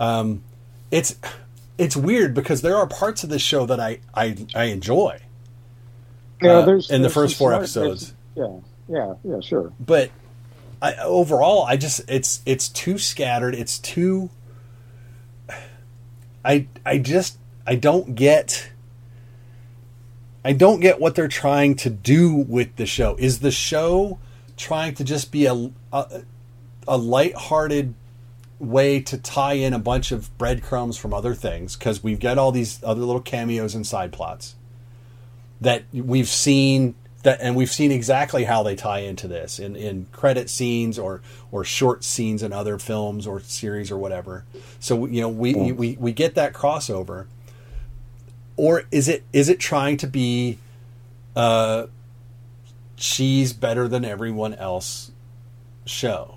Um, 0.00 0.42
it's 0.90 1.16
it's 1.78 1.96
weird 1.96 2.34
because 2.34 2.62
there 2.62 2.76
are 2.76 2.86
parts 2.86 3.22
of 3.22 3.30
this 3.30 3.42
show 3.42 3.66
that 3.66 3.78
I 3.78 4.00
I, 4.14 4.46
I 4.54 4.64
enjoy. 4.64 5.20
Yeah, 6.42 6.58
uh, 6.58 6.66
there's 6.66 6.90
in 6.90 7.02
the 7.02 7.08
there's 7.08 7.14
first 7.14 7.36
four 7.36 7.50
smart- 7.50 7.62
episodes. 7.62 8.14
Yeah, 8.34 8.56
yeah, 8.88 9.14
yeah, 9.22 9.40
sure. 9.40 9.72
but 9.78 10.10
I, 10.80 10.94
overall, 10.96 11.64
I 11.64 11.76
just 11.76 12.00
it's 12.08 12.40
it's 12.46 12.68
too 12.68 12.98
scattered. 12.98 13.54
It's 13.54 13.78
too. 13.78 14.30
I 16.44 16.66
I 16.84 16.98
just 16.98 17.38
I 17.66 17.74
don't 17.74 18.14
get. 18.14 18.70
I 20.42 20.54
don't 20.54 20.80
get 20.80 20.98
what 20.98 21.14
they're 21.14 21.28
trying 21.28 21.74
to 21.76 21.90
do 21.90 22.34
with 22.34 22.76
the 22.76 22.86
show. 22.86 23.14
Is 23.18 23.40
the 23.40 23.50
show 23.50 24.18
trying 24.56 24.94
to 24.94 25.04
just 25.04 25.30
be 25.30 25.44
a 25.44 25.70
a, 25.92 26.22
a 26.90 26.98
lighthearted 26.98 27.94
way 28.58 29.00
to 29.00 29.16
tie 29.16 29.54
in 29.54 29.72
a 29.72 29.78
bunch 29.78 30.12
of 30.12 30.36
breadcrumbs 30.36 30.98
from 30.98 31.14
other 31.14 31.34
things? 31.34 31.76
Because 31.76 32.02
we've 32.02 32.20
got 32.20 32.36
all 32.36 32.52
these 32.52 32.82
other 32.84 33.00
little 33.00 33.22
cameos 33.22 33.74
and 33.74 33.86
side 33.86 34.12
plots 34.12 34.56
that 35.60 35.84
we've 35.92 36.28
seen 36.28 36.94
that 37.22 37.40
and 37.40 37.54
we've 37.54 37.70
seen 37.70 37.92
exactly 37.92 38.44
how 38.44 38.62
they 38.62 38.74
tie 38.74 39.00
into 39.00 39.28
this 39.28 39.58
in, 39.58 39.76
in 39.76 40.06
credit 40.12 40.48
scenes 40.48 40.98
or 40.98 41.20
or 41.52 41.64
short 41.64 42.02
scenes 42.02 42.42
in 42.42 42.52
other 42.52 42.78
films 42.78 43.26
or 43.26 43.40
series 43.40 43.90
or 43.90 43.98
whatever 43.98 44.44
so 44.78 45.06
you 45.06 45.20
know 45.20 45.28
we 45.28 45.54
we, 45.54 45.96
we 46.00 46.12
get 46.12 46.34
that 46.34 46.52
crossover 46.52 47.26
or 48.56 48.84
is 48.90 49.08
it 49.08 49.22
is 49.32 49.48
it 49.48 49.60
trying 49.60 49.96
to 49.96 50.06
be 50.06 50.58
uh 51.36 51.86
she's 52.96 53.52
better 53.52 53.86
than 53.86 54.04
everyone 54.04 54.54
else 54.54 55.12
show 55.84 56.36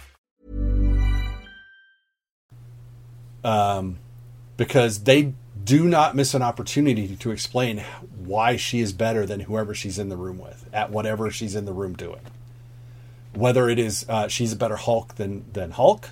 Um, 3.43 3.97
because 4.57 5.03
they 5.03 5.33
do 5.63 5.85
not 5.85 6.15
miss 6.15 6.33
an 6.33 6.41
opportunity 6.41 7.15
to 7.15 7.31
explain 7.31 7.83
why 8.17 8.55
she 8.55 8.79
is 8.79 8.93
better 8.93 9.25
than 9.25 9.41
whoever 9.41 9.73
she's 9.73 9.99
in 9.99 10.09
the 10.09 10.17
room 10.17 10.39
with 10.39 10.67
at 10.73 10.91
whatever 10.91 11.29
she's 11.29 11.55
in 11.55 11.65
the 11.65 11.73
room 11.73 11.93
doing. 11.93 12.21
Whether 13.33 13.69
it 13.69 13.79
is 13.79 14.05
uh, 14.09 14.27
she's 14.27 14.53
a 14.53 14.55
better 14.55 14.75
Hulk 14.75 15.15
than 15.15 15.45
than 15.53 15.71
Hulk, 15.71 16.09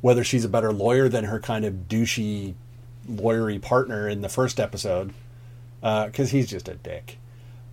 whether 0.00 0.22
she's 0.22 0.44
a 0.44 0.48
better 0.48 0.72
lawyer 0.72 1.08
than 1.08 1.24
her 1.24 1.40
kind 1.40 1.64
of 1.64 1.88
douchey, 1.88 2.54
lawyery 3.08 3.60
partner 3.60 4.08
in 4.08 4.20
the 4.20 4.28
first 4.28 4.60
episode, 4.60 5.12
because 5.80 6.30
he's 6.30 6.48
just 6.48 6.68
a 6.68 6.74
dick. 6.74 7.18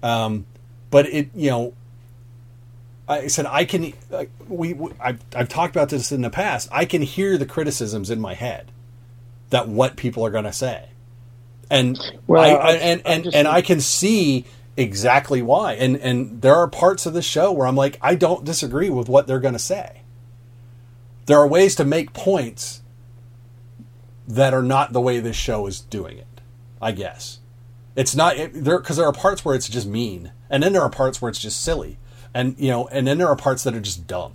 Um, 0.01 0.45
but 0.89 1.05
it, 1.07 1.29
you 1.35 1.49
know, 1.49 1.73
I 3.07 3.27
said 3.27 3.45
I 3.45 3.65
can. 3.65 3.93
We, 4.47 4.73
we 4.73 4.91
I've, 4.99 5.23
I've 5.35 5.49
talked 5.49 5.75
about 5.75 5.89
this 5.89 6.11
in 6.11 6.21
the 6.21 6.29
past. 6.29 6.67
I 6.71 6.85
can 6.85 7.01
hear 7.01 7.37
the 7.37 7.45
criticisms 7.45 8.09
in 8.09 8.19
my 8.19 8.33
head 8.33 8.71
that 9.49 9.67
what 9.69 9.95
people 9.95 10.25
are 10.25 10.29
going 10.29 10.43
to 10.43 10.51
say, 10.53 10.89
and 11.69 11.97
Well, 12.27 12.41
I, 12.41 12.47
I- 12.49 12.67
I- 12.67 12.73
and 12.75 13.01
and 13.05 13.23
just- 13.23 13.35
and 13.35 13.47
I 13.47 13.61
can 13.61 13.79
see 13.79 14.45
exactly 14.75 15.41
why. 15.41 15.73
And 15.73 15.95
and 15.97 16.41
there 16.41 16.55
are 16.55 16.67
parts 16.67 17.05
of 17.05 17.13
the 17.13 17.21
show 17.21 17.51
where 17.51 17.65
I'm 17.65 17.75
like, 17.77 17.97
I 18.01 18.15
don't 18.15 18.43
disagree 18.43 18.89
with 18.89 19.07
what 19.07 19.25
they're 19.25 19.39
going 19.39 19.53
to 19.53 19.59
say. 19.59 20.01
There 21.27 21.37
are 21.39 21.47
ways 21.47 21.75
to 21.75 21.85
make 21.85 22.13
points 22.13 22.81
that 24.27 24.53
are 24.53 24.63
not 24.63 24.91
the 24.93 25.01
way 25.01 25.19
this 25.19 25.35
show 25.35 25.67
is 25.67 25.79
doing 25.81 26.17
it. 26.17 26.27
I 26.81 26.91
guess 26.91 27.39
it's 27.95 28.15
not 28.15 28.37
it, 28.37 28.51
there 28.53 28.79
because 28.79 28.97
there 28.97 29.05
are 29.07 29.13
parts 29.13 29.43
where 29.45 29.55
it's 29.55 29.67
just 29.69 29.87
mean, 29.87 30.31
and 30.49 30.61
then 30.61 30.73
there 30.73 30.81
are 30.81 30.89
parts 30.89 31.21
where 31.21 31.29
it's 31.29 31.39
just 31.39 31.61
silly, 31.61 31.97
and 32.37 32.55
you 32.59 32.69
know, 32.69 32.87
and 32.89 33.07
then 33.07 33.17
there 33.17 33.27
are 33.27 33.35
parts 33.35 33.63
that 33.63 33.73
are 33.73 33.81
just 33.81 34.05
dumb 34.05 34.33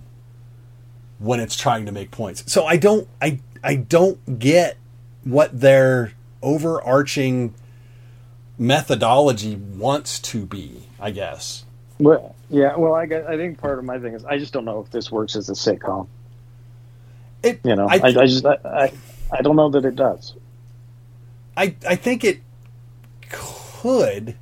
when 1.19 1.39
it's 1.39 1.55
trying 1.55 1.85
to 1.85 1.91
make 1.93 2.11
points. 2.11 2.51
So 2.51 2.65
I 2.65 2.75
don't, 2.75 3.07
I, 3.21 3.39
I 3.63 3.75
don't 3.75 4.39
get 4.39 4.77
what 5.23 5.57
their 5.57 6.11
overarching 6.41 7.55
methodology 8.57 9.55
wants 9.55 10.19
to 10.19 10.45
be. 10.45 10.83
I 10.99 11.11
guess. 11.11 11.63
Well, 11.97 12.35
yeah. 12.49 12.75
Well, 12.75 12.93
I 12.93 13.05
guess, 13.05 13.25
I 13.25 13.37
think 13.37 13.57
part 13.57 13.79
of 13.79 13.85
my 13.85 13.99
thing 13.99 14.13
is 14.13 14.25
I 14.25 14.37
just 14.37 14.51
don't 14.51 14.65
know 14.65 14.81
if 14.81 14.91
this 14.91 15.09
works 15.09 15.37
as 15.37 15.49
a 15.49 15.53
sitcom. 15.53 16.07
It, 17.41 17.61
You 17.63 17.75
know, 17.77 17.87
I, 17.87 17.95
I, 17.95 18.07
I 18.07 18.25
just 18.25 18.45
I, 18.45 18.57
I 18.65 18.93
I 19.31 19.41
don't 19.41 19.55
know 19.55 19.69
that 19.69 19.85
it 19.85 19.95
does. 19.95 20.33
I, 21.55 21.75
I 21.87 21.95
think 21.95 22.23
it 22.23 22.41
could 23.29 24.35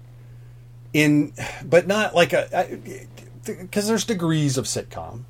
in 0.94 1.34
but 1.64 1.86
not 1.86 2.16
like 2.16 2.34
a 2.34 2.70
because 3.46 3.88
there's 3.88 4.06
degrees 4.06 4.58
of 4.58 4.66
sitcom. 4.66 5.24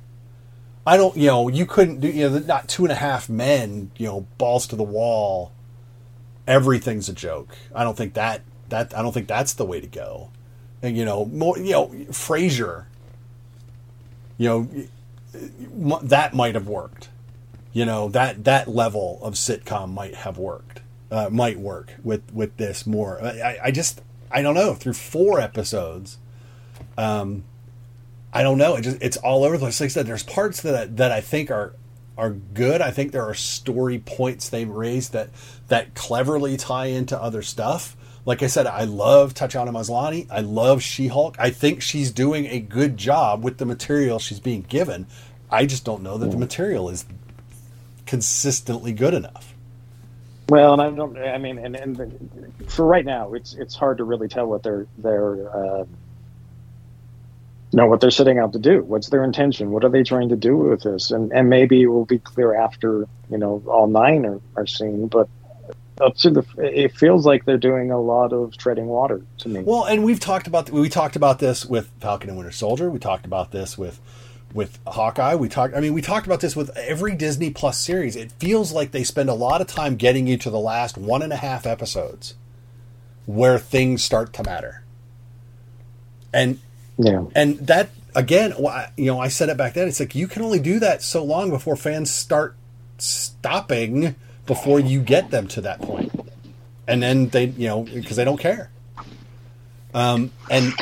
I 0.86 0.96
don't 0.96 1.16
you 1.16 1.28
know 1.28 1.48
you 1.48 1.66
couldn't 1.66 2.00
do 2.00 2.08
you 2.08 2.28
know 2.28 2.38
not 2.40 2.68
two 2.68 2.84
and 2.84 2.92
a 2.92 2.96
half 2.96 3.28
men 3.28 3.90
you 3.96 4.06
know 4.06 4.26
balls 4.38 4.66
to 4.68 4.76
the 4.76 4.82
wall 4.82 5.52
everything's 6.46 7.08
a 7.08 7.12
joke. 7.12 7.56
I 7.74 7.84
don't 7.84 7.96
think 7.96 8.14
that 8.14 8.42
that 8.68 8.96
i 8.96 9.02
don't 9.02 9.12
think 9.12 9.28
that's 9.28 9.52
the 9.52 9.64
way 9.64 9.80
to 9.80 9.86
go. 9.86 10.30
And 10.82 10.96
you 10.96 11.04
know 11.04 11.24
more 11.26 11.56
you 11.58 11.72
know 11.72 11.88
frasier 12.10 12.86
you 14.38 14.48
know 14.48 15.98
that 16.02 16.34
might 16.34 16.54
have 16.54 16.66
worked. 16.66 17.08
You 17.72 17.86
know 17.86 18.08
that 18.08 18.44
that 18.44 18.68
level 18.68 19.20
of 19.22 19.34
sitcom 19.34 19.94
might 19.94 20.16
have 20.16 20.36
worked 20.36 20.80
uh, 21.12 21.28
might 21.30 21.60
work 21.60 21.94
with 22.02 22.22
with 22.32 22.56
this 22.56 22.86
more. 22.86 23.22
I, 23.22 23.58
I 23.64 23.70
just 23.70 24.02
i 24.32 24.42
don't 24.42 24.54
know 24.54 24.74
through 24.74 24.94
four 24.94 25.38
episodes 25.38 26.18
um 26.96 27.44
i 28.32 28.42
don't 28.42 28.58
know. 28.58 28.76
It 28.76 28.82
just 28.82 28.98
it's 29.00 29.16
all 29.18 29.44
over 29.44 29.56
the 29.56 29.60
place. 29.60 29.80
Like 29.80 29.86
i 29.86 29.88
said 29.88 30.06
there's 30.06 30.22
parts 30.22 30.62
that 30.62 30.74
I, 30.74 30.84
that 30.86 31.12
i 31.12 31.20
think 31.20 31.50
are 31.50 31.74
are 32.18 32.30
good. 32.30 32.80
I 32.82 32.90
think 32.90 33.12
there 33.12 33.24
are 33.24 33.34
story 33.34 33.98
points 33.98 34.48
they've 34.48 34.68
raised 34.68 35.12
that 35.12 35.30
that 35.68 35.94
cleverly 35.94 36.56
tie 36.56 36.86
into 36.86 37.20
other 37.20 37.42
stuff. 37.42 37.96
Like 38.24 38.42
i 38.42 38.46
said 38.46 38.66
i 38.66 38.84
love 38.84 39.34
tatiana 39.34 39.72
maslany. 39.72 40.26
I 40.30 40.40
love 40.40 40.82
she-hulk. 40.82 41.36
I 41.38 41.50
think 41.50 41.82
she's 41.82 42.10
doing 42.10 42.46
a 42.46 42.60
good 42.60 42.96
job 42.96 43.42
with 43.42 43.58
the 43.58 43.66
material 43.66 44.18
she's 44.18 44.40
being 44.40 44.62
given. 44.62 45.06
I 45.50 45.66
just 45.66 45.84
don't 45.84 46.02
know 46.02 46.16
that 46.18 46.30
the 46.30 46.38
material 46.38 46.88
is 46.88 47.04
consistently 48.06 48.92
good 48.92 49.14
enough. 49.14 49.54
Well, 50.48 50.72
and 50.74 50.82
I 50.82 50.90
don't. 50.90 51.16
I 51.16 51.38
mean, 51.38 51.58
and, 51.58 51.76
and 51.76 52.52
for 52.68 52.84
right 52.84 53.04
now, 53.04 53.32
it's 53.32 53.54
it's 53.54 53.74
hard 53.74 53.98
to 53.98 54.04
really 54.04 54.28
tell 54.28 54.46
what 54.46 54.62
they're 54.62 54.86
they're 54.98 55.48
uh, 55.56 55.84
know 57.72 57.86
what 57.86 58.00
they're 58.00 58.10
setting 58.10 58.38
out 58.38 58.52
to 58.52 58.58
do. 58.58 58.82
What's 58.82 59.08
their 59.08 59.24
intention? 59.24 59.70
What 59.70 59.84
are 59.84 59.88
they 59.88 60.02
trying 60.02 60.28
to 60.30 60.36
do 60.36 60.56
with 60.56 60.82
this? 60.82 61.10
And 61.10 61.32
and 61.32 61.48
maybe 61.48 61.82
it 61.82 61.86
will 61.86 62.04
be 62.04 62.18
clear 62.18 62.54
after 62.54 63.06
you 63.30 63.38
know 63.38 63.62
all 63.66 63.86
nine 63.86 64.24
are, 64.26 64.40
are 64.56 64.66
seen. 64.66 65.08
But 65.08 65.28
up 66.00 66.16
to 66.16 66.30
the, 66.30 66.44
it 66.58 66.96
feels 66.96 67.26
like 67.26 67.44
they're 67.44 67.58
doing 67.58 67.90
a 67.90 68.00
lot 68.00 68.32
of 68.32 68.56
treading 68.56 68.86
water 68.86 69.22
to 69.38 69.48
me. 69.48 69.60
Well, 69.60 69.84
and 69.84 70.04
we've 70.04 70.20
talked 70.20 70.46
about 70.46 70.70
we 70.70 70.88
talked 70.88 71.16
about 71.16 71.38
this 71.38 71.64
with 71.64 71.90
Falcon 72.00 72.28
and 72.30 72.38
Winter 72.38 72.52
Soldier. 72.52 72.90
We 72.90 72.98
talked 72.98 73.26
about 73.26 73.52
this 73.52 73.78
with 73.78 74.00
with 74.52 74.78
Hawkeye. 74.86 75.34
We 75.34 75.48
talked. 75.48 75.74
I 75.74 75.80
mean, 75.80 75.94
we 75.94 76.02
talked 76.02 76.26
about 76.26 76.40
this 76.40 76.56
with 76.56 76.76
every 76.76 77.14
Disney 77.14 77.50
Plus 77.50 77.78
series. 77.78 78.16
It 78.16 78.32
feels 78.32 78.72
like 78.72 78.90
they 78.90 79.04
spend 79.04 79.28
a 79.28 79.34
lot 79.34 79.60
of 79.60 79.66
time 79.66 79.96
getting 79.96 80.26
you 80.26 80.36
to 80.38 80.50
the 80.50 80.58
last 80.58 80.98
one 80.98 81.22
and 81.22 81.32
a 81.32 81.36
half 81.36 81.66
episodes, 81.66 82.34
where 83.26 83.58
things 83.58 84.02
start 84.02 84.32
to 84.34 84.44
matter. 84.44 84.82
And 86.34 86.58
yeah, 86.98 87.24
and 87.34 87.58
that 87.66 87.90
again, 88.14 88.54
you 88.96 89.06
know, 89.06 89.20
I 89.20 89.28
said 89.28 89.48
it 89.48 89.56
back 89.56 89.74
then. 89.74 89.88
It's 89.88 90.00
like 90.00 90.14
you 90.14 90.28
can 90.28 90.42
only 90.42 90.60
do 90.60 90.78
that 90.80 91.02
so 91.02 91.24
long 91.24 91.50
before 91.50 91.76
fans 91.76 92.10
start 92.10 92.56
stopping 92.98 94.14
before 94.46 94.80
you 94.80 95.00
get 95.00 95.30
them 95.30 95.48
to 95.48 95.60
that 95.62 95.80
point, 95.80 96.12
and 96.86 97.02
then 97.02 97.28
they, 97.28 97.46
you 97.46 97.68
know, 97.68 97.82
because 97.82 98.16
they 98.16 98.24
don't 98.24 98.40
care. 98.40 98.70
Um, 99.94 100.32
and 100.50 100.72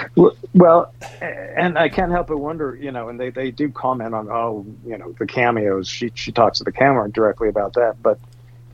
well, 0.55 0.93
and 1.21 1.77
I 1.77 1.89
can't 1.89 2.13
help 2.13 2.29
but 2.29 2.39
wonder, 2.39 2.77
you 2.77 2.93
know, 2.93 3.09
and 3.09 3.19
they, 3.19 3.31
they 3.31 3.51
do 3.51 3.69
comment 3.71 4.15
on, 4.15 4.29
oh, 4.31 4.65
you 4.87 4.99
know, 4.99 5.13
the 5.19 5.27
cameos. 5.27 5.89
She 5.89 6.13
she 6.15 6.31
talks 6.33 6.59
to 6.59 6.65
the 6.65 6.73
camera 6.73 7.11
directly 7.11 7.49
about 7.49 7.75
that, 7.75 8.01
but 8.03 8.21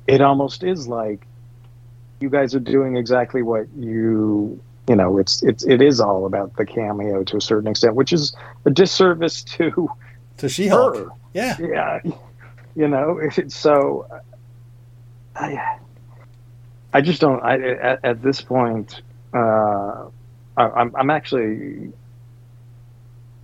it 0.06 0.20
almost 0.20 0.62
is 0.62 0.86
like 0.86 1.26
you 2.20 2.28
guys 2.28 2.54
are 2.54 2.60
doing 2.60 2.96
exactly 2.96 3.42
what 3.42 3.68
you 3.76 4.60
you 4.88 4.96
know 4.96 5.18
it's 5.18 5.42
it's 5.42 5.64
it 5.64 5.82
is 5.82 6.00
all 6.00 6.26
about 6.26 6.56
the 6.56 6.64
cameo 6.64 7.24
to 7.24 7.36
a 7.36 7.40
certain 7.40 7.68
extent, 7.68 7.94
which 7.94 8.12
is 8.12 8.34
a 8.64 8.70
disservice 8.70 9.42
to 9.42 9.90
to 10.38 10.48
She-Hulk. 10.48 11.12
Yeah, 11.34 11.56
yeah, 11.60 12.00
you 12.74 12.88
know. 12.88 13.20
So 13.48 14.06
I 15.34 15.78
I 16.92 17.00
just 17.00 17.20
don't. 17.20 17.42
I 17.42 17.60
at, 17.60 18.04
at 18.04 18.22
this 18.22 18.40
point. 18.40 19.02
Uh, 19.34 20.06
I, 20.56 20.80
am 20.80 20.94
I'm 20.96 21.10
actually 21.10 21.92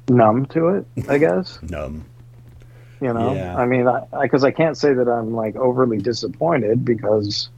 numb 0.08 0.46
to 0.46 0.68
it. 0.68 0.86
I 1.08 1.18
guess 1.26 1.58
numb. 1.62 2.04
You 3.00 3.12
know, 3.12 3.34
yeah. 3.34 3.56
I 3.56 3.66
mean, 3.66 3.88
because 4.22 4.44
I, 4.44 4.48
I, 4.48 4.50
I 4.50 4.52
can't 4.52 4.76
say 4.76 4.94
that 4.94 5.08
I'm 5.08 5.34
like 5.34 5.56
overly 5.56 5.98
disappointed 5.98 6.84
because 6.84 7.50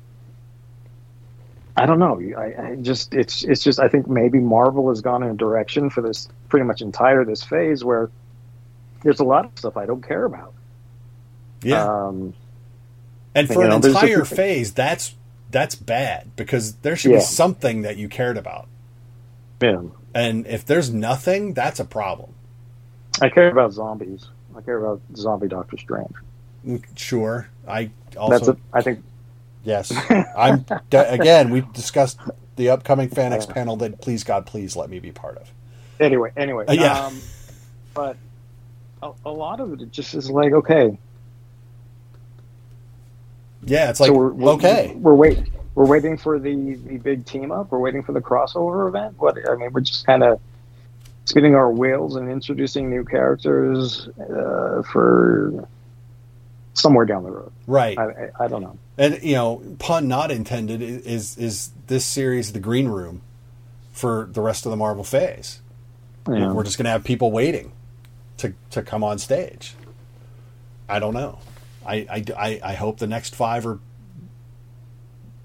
I 1.76 1.86
don't 1.86 1.98
know. 1.98 2.20
I, 2.36 2.70
I, 2.70 2.74
just 2.76 3.14
it's 3.14 3.42
it's 3.42 3.62
just 3.62 3.80
I 3.80 3.88
think 3.88 4.06
maybe 4.06 4.38
Marvel 4.38 4.88
has 4.90 5.00
gone 5.00 5.22
in 5.22 5.30
a 5.30 5.34
direction 5.34 5.90
for 5.90 6.02
this 6.02 6.28
pretty 6.48 6.64
much 6.64 6.80
entire 6.82 7.24
this 7.24 7.42
phase 7.42 7.82
where 7.84 8.10
there's 9.02 9.20
a 9.20 9.24
lot 9.24 9.44
of 9.44 9.58
stuff 9.58 9.76
I 9.76 9.86
don't 9.86 10.06
care 10.06 10.24
about. 10.24 10.54
Yeah. 11.62 11.84
Um, 11.84 12.34
and 13.34 13.48
for 13.48 13.64
an 13.64 13.70
know, 13.70 13.76
entire 13.76 14.24
phase, 14.24 14.72
that's 14.72 15.14
that's 15.50 15.74
bad 15.74 16.36
because 16.36 16.74
there 16.76 16.94
should 16.94 17.12
yeah. 17.12 17.18
be 17.18 17.24
something 17.24 17.82
that 17.82 17.96
you 17.96 18.08
cared 18.08 18.36
about. 18.36 18.68
Yeah. 19.60 19.82
And 20.14 20.46
if 20.46 20.64
there's 20.64 20.92
nothing, 20.92 21.54
that's 21.54 21.80
a 21.80 21.84
problem. 21.84 22.34
I 23.20 23.28
care 23.28 23.48
about 23.48 23.72
zombies. 23.72 24.26
I 24.56 24.60
care 24.60 24.78
about 24.78 25.00
zombie 25.16 25.48
Doctor 25.48 25.76
Strange. 25.76 26.14
Sure. 26.96 27.48
I 27.66 27.90
also. 28.16 28.30
That's 28.30 28.48
a, 28.48 28.56
I 28.72 28.82
think. 28.82 29.04
Yes. 29.64 29.92
I'm 30.36 30.64
again. 30.92 31.50
We 31.50 31.62
discussed 31.72 32.18
the 32.56 32.70
upcoming 32.70 33.08
FanX 33.08 33.48
panel 33.48 33.76
that 33.76 34.00
please 34.00 34.24
God, 34.24 34.46
please 34.46 34.76
let 34.76 34.90
me 34.90 34.98
be 34.98 35.10
part 35.10 35.38
of. 35.38 35.50
Anyway, 36.00 36.30
anyway, 36.36 36.66
uh, 36.66 36.72
yeah. 36.72 37.06
Um, 37.06 37.20
but 37.94 38.16
a, 39.02 39.12
a, 39.24 39.30
lot 39.30 39.60
of 39.60 39.72
it 39.72 39.90
just 39.90 40.14
is 40.14 40.30
like 40.30 40.52
okay. 40.52 40.98
Yeah, 43.64 43.90
it's 43.90 44.00
like 44.00 44.08
so 44.08 44.14
we're, 44.14 44.28
we're, 44.30 44.52
okay. 44.52 44.94
We're 44.96 45.14
waiting 45.14 45.52
we're 45.74 45.86
waiting 45.86 46.16
for 46.16 46.38
the, 46.38 46.74
the 46.74 46.98
big 46.98 47.24
team 47.24 47.50
up. 47.50 47.70
We're 47.72 47.78
waiting 47.78 48.02
for 48.02 48.12
the 48.12 48.20
crossover 48.20 48.88
event. 48.88 49.18
What 49.18 49.36
I 49.48 49.56
mean, 49.56 49.72
we're 49.72 49.80
just 49.80 50.06
kind 50.06 50.22
of 50.22 50.40
spinning 51.24 51.54
our 51.54 51.70
wheels 51.70 52.16
and 52.16 52.30
introducing 52.30 52.90
new 52.90 53.04
characters 53.04 54.08
uh, 54.20 54.82
for 54.82 55.66
somewhere 56.74 57.06
down 57.06 57.24
the 57.24 57.30
road. 57.30 57.52
Right. 57.66 57.98
I, 57.98 58.04
I, 58.04 58.30
I, 58.40 58.48
don't 58.48 58.62
know. 58.62 58.78
And 58.96 59.22
you 59.22 59.34
know, 59.34 59.62
pun 59.78 60.08
not 60.08 60.30
intended 60.30 60.80
is 60.82 61.36
is 61.36 61.70
this 61.86 62.04
series 62.04 62.52
the 62.52 62.60
green 62.60 62.88
room 62.88 63.22
for 63.92 64.28
the 64.32 64.40
rest 64.40 64.66
of 64.66 64.70
the 64.70 64.76
Marvel 64.76 65.04
phase. 65.04 65.60
Yeah. 66.28 66.52
We're 66.52 66.64
just 66.64 66.78
going 66.78 66.84
to 66.84 66.90
have 66.90 67.04
people 67.04 67.30
waiting 67.30 67.72
to 68.38 68.54
to 68.70 68.82
come 68.82 69.02
on 69.04 69.18
stage. 69.18 69.74
I 70.88 70.98
don't 70.98 71.14
know. 71.14 71.38
I, 71.86 72.24
I, 72.36 72.60
I 72.62 72.74
hope 72.74 72.98
the 72.98 73.06
next 73.06 73.34
five 73.34 73.66
are 73.66 73.78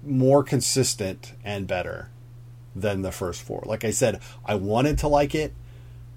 more 0.02 0.42
consistent 0.42 1.34
and 1.44 1.66
better 1.66 2.08
than 2.74 3.02
the 3.02 3.12
first 3.12 3.42
four. 3.42 3.62
Like 3.66 3.84
I 3.84 3.90
said, 3.90 4.20
I 4.44 4.54
wanted 4.54 4.98
to 4.98 5.08
like 5.08 5.34
it. 5.34 5.52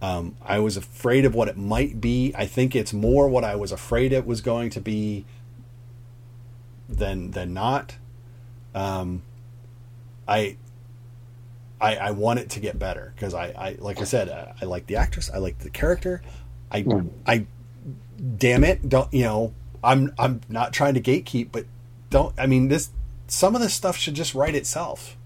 Um, 0.02 0.36
I 0.42 0.60
was 0.60 0.78
afraid 0.78 1.26
of 1.26 1.34
what 1.34 1.48
it 1.48 1.58
might 1.58 2.02
be. 2.02 2.34
I 2.36 2.46
think 2.46 2.76
it's 2.76 2.94
more 2.94 3.28
what 3.28 3.44
I 3.44 3.56
was 3.56 3.72
afraid 3.72 4.12
it 4.12 4.26
was 4.26 4.42
going 4.42 4.70
to 4.72 4.82
be 4.82 5.26
than 6.98 7.32
than 7.32 7.54
not. 7.54 7.96
Um, 8.74 9.22
I, 10.28 10.58
I 11.80 11.96
I 11.98 12.12
want 12.12 12.40
it 12.40 12.50
to 12.52 12.60
get 12.60 12.80
better 12.80 13.14
because 13.16 13.34
I, 13.34 13.48
I 13.48 13.76
like 13.80 14.00
I 14.00 14.04
said 14.04 14.30
I, 14.30 14.54
I, 14.62 14.66
like 14.66 14.88
the 14.88 14.96
actress. 14.96 15.30
I 15.34 15.38
like 15.38 15.60
the 15.60 15.70
character. 15.70 16.22
I 16.72 16.84
mm. 16.84 17.10
I 17.28 17.46
damn 18.38 18.64
it 18.64 18.88
don't 18.88 19.14
you 19.14 19.24
know 19.24 19.54
I'm 19.84 20.14
I'm 20.18 20.42
not 20.50 20.74
trying 20.74 20.94
to 20.96 21.02
gatekeep, 21.02 21.50
but 21.52 21.66
don't 22.10 22.34
I 22.38 22.48
mean 22.48 22.70
this 22.70 22.90
some 23.28 23.56
of 23.56 23.62
this 23.62 23.74
stuff 23.74 23.98
should 23.98 24.14
just 24.14 24.34
write 24.34 24.56
itself. 24.56 25.18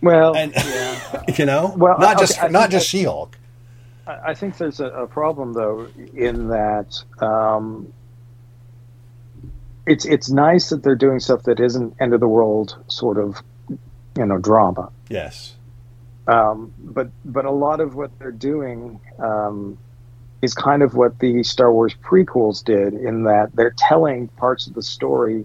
Well, 0.00 0.36
and 0.36 0.52
yeah. 0.54 1.22
you 1.36 1.46
know, 1.46 1.74
well, 1.76 1.98
not 1.98 2.18
just 2.18 2.50
not 2.50 2.70
just 2.70 2.88
She 2.88 3.04
Hulk. 3.04 3.38
I 4.06 4.34
think 4.34 4.58
there's 4.58 4.80
a, 4.80 4.86
a 4.86 5.06
problem 5.06 5.54
though 5.54 5.88
in 6.14 6.48
that 6.48 7.02
um, 7.20 7.92
it's 9.86 10.04
it's 10.04 10.30
nice 10.30 10.70
that 10.70 10.82
they're 10.82 10.94
doing 10.94 11.20
stuff 11.20 11.42
that 11.44 11.60
isn't 11.60 11.94
end 12.00 12.14
of 12.14 12.20
the 12.20 12.28
world 12.28 12.76
sort 12.86 13.18
of 13.18 13.42
you 14.16 14.26
know 14.26 14.38
drama. 14.38 14.90
Yes. 15.08 15.54
Um, 16.26 16.72
but 16.78 17.10
but 17.24 17.44
a 17.44 17.50
lot 17.50 17.80
of 17.80 17.94
what 17.94 18.18
they're 18.18 18.32
doing 18.32 19.00
um, 19.18 19.78
is 20.40 20.54
kind 20.54 20.82
of 20.82 20.94
what 20.94 21.18
the 21.18 21.42
Star 21.42 21.72
Wars 21.72 21.94
prequels 22.02 22.64
did 22.64 22.94
in 22.94 23.24
that 23.24 23.50
they're 23.54 23.74
telling 23.76 24.28
parts 24.28 24.66
of 24.66 24.74
the 24.74 24.82
story 24.82 25.44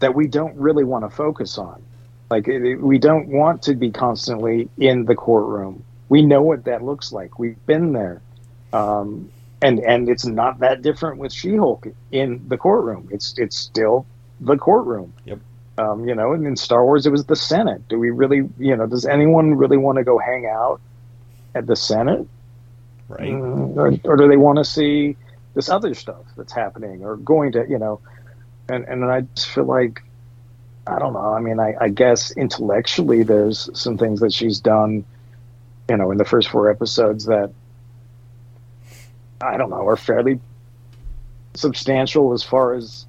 that 0.00 0.14
we 0.14 0.26
don't 0.26 0.56
really 0.56 0.84
want 0.84 1.04
to 1.04 1.10
focus 1.10 1.58
on. 1.58 1.82
Like 2.30 2.46
we 2.46 2.98
don't 2.98 3.28
want 3.28 3.62
to 3.64 3.74
be 3.74 3.90
constantly 3.90 4.68
in 4.78 5.04
the 5.04 5.14
courtroom. 5.14 5.84
We 6.08 6.22
know 6.22 6.42
what 6.42 6.64
that 6.64 6.82
looks 6.82 7.12
like. 7.12 7.38
We've 7.38 7.64
been 7.66 7.92
there, 7.92 8.22
um, 8.72 9.30
and 9.62 9.78
and 9.80 10.08
it's 10.08 10.26
not 10.26 10.58
that 10.58 10.82
different 10.82 11.18
with 11.18 11.32
She-Hulk 11.32 11.86
in 12.10 12.46
the 12.48 12.58
courtroom. 12.58 13.08
It's 13.10 13.38
it's 13.38 13.56
still 13.56 14.06
the 14.40 14.56
courtroom. 14.56 15.12
Yep. 15.24 15.38
Um, 15.78 16.06
you 16.06 16.14
know, 16.14 16.32
and 16.32 16.46
in 16.46 16.56
Star 16.56 16.84
Wars, 16.84 17.06
it 17.06 17.10
was 17.10 17.24
the 17.24 17.36
Senate. 17.36 17.88
Do 17.88 17.98
we 17.98 18.10
really, 18.10 18.48
you 18.58 18.76
know, 18.76 18.86
does 18.86 19.06
anyone 19.06 19.54
really 19.54 19.78
want 19.78 19.96
to 19.96 20.04
go 20.04 20.18
hang 20.18 20.46
out 20.46 20.80
at 21.54 21.66
the 21.66 21.76
Senate? 21.76 22.26
Right. 23.08 23.32
Mm, 23.32 23.76
or, 23.76 24.10
or 24.10 24.16
do 24.16 24.28
they 24.28 24.36
want 24.36 24.58
to 24.58 24.64
see 24.64 25.16
this 25.54 25.70
other 25.70 25.94
stuff 25.94 26.24
that's 26.36 26.52
happening 26.52 27.04
or 27.04 27.16
going 27.16 27.52
to, 27.52 27.66
you 27.68 27.78
know, 27.78 28.00
and 28.68 28.84
and 28.84 29.04
I 29.04 29.22
just 29.34 29.48
feel 29.48 29.64
like 29.64 30.02
I 30.86 30.98
don't 30.98 31.12
know. 31.12 31.32
I 31.32 31.40
mean, 31.40 31.60
I, 31.60 31.74
I 31.80 31.88
guess 31.88 32.32
intellectually, 32.32 33.22
there's 33.22 33.70
some 33.78 33.96
things 33.96 34.20
that 34.20 34.32
she's 34.32 34.60
done, 34.60 35.04
you 35.88 35.96
know, 35.96 36.10
in 36.10 36.18
the 36.18 36.24
first 36.24 36.48
four 36.48 36.70
episodes 36.70 37.26
that 37.26 37.52
I 39.42 39.56
don't 39.56 39.70
know 39.70 39.86
are 39.86 39.96
fairly 39.96 40.40
substantial 41.54 42.32
as 42.32 42.42
far 42.42 42.74
as 42.74 43.06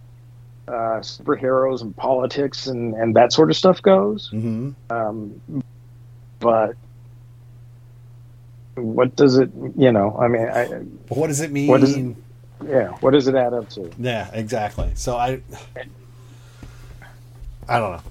uh, 0.68 1.00
superheroes 1.02 1.82
and 1.82 1.96
politics 1.96 2.68
and, 2.68 2.94
and 2.96 3.16
that 3.16 3.32
sort 3.32 3.50
of 3.50 3.56
stuff 3.56 3.82
goes. 3.82 4.30
Mm-hmm. 4.32 4.72
Um, 4.90 5.64
but 6.40 6.76
what 8.76 9.16
does 9.16 9.38
it, 9.38 9.52
you 9.78 9.92
know, 9.92 10.18
I 10.18 10.28
mean, 10.28 10.48
I, 10.48 10.66
what 11.10 11.28
does 11.28 11.42
it 11.42 11.52
mean? 11.52 11.68
What 11.68 11.82
does 11.82 11.96
it, 11.96 12.16
yeah 12.68 12.90
what 13.00 13.12
does 13.12 13.28
it 13.28 13.36
add 13.36 13.54
up 13.54 13.70
to 13.70 13.90
yeah 14.00 14.30
exactly 14.34 14.92
so 14.96 15.18
i 15.18 15.42
i 17.68 17.80
don't 17.80 17.92
know 17.92 18.02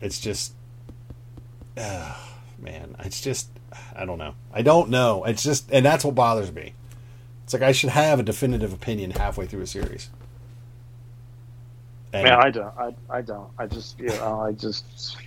it's 0.00 0.20
just 0.20 0.52
uh, 1.76 2.16
man 2.58 2.94
it's 3.00 3.20
just 3.20 3.48
i 3.96 4.04
don't 4.04 4.18
know 4.18 4.34
i 4.52 4.62
don't 4.62 4.90
know 4.90 5.24
it's 5.24 5.42
just 5.42 5.70
and 5.72 5.84
that's 5.86 6.04
what 6.04 6.14
bothers 6.14 6.52
me 6.52 6.74
it's 7.44 7.52
like 7.54 7.62
i 7.62 7.72
should 7.72 7.90
have 7.90 8.20
a 8.20 8.22
definitive 8.24 8.72
opinion 8.72 9.12
halfway 9.12 9.46
through 9.46 9.62
a 9.62 9.66
series 9.68 10.10
And 12.12 12.28
yeah, 12.28 12.38
I 12.38 12.50
don't. 12.50 12.74
I, 12.78 12.90
I 13.10 13.22
don't. 13.22 13.50
I 13.58 13.66
just, 13.66 13.98
you 13.98 14.14
know, 14.14 14.40
I 14.40 14.52
just, 14.52 15.18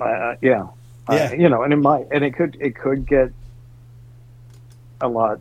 uh, 0.00 0.34
yeah, 0.42 0.64
Yeah. 1.08 1.30
I, 1.30 1.34
you 1.34 1.48
know, 1.48 1.62
and 1.64 1.72
it 1.72 1.76
might, 1.78 2.06
and 2.12 2.24
it 2.24 2.32
could, 2.36 2.56
it 2.60 2.76
could 2.76 3.06
get 3.06 3.30
a 5.00 5.08
lot 5.08 5.40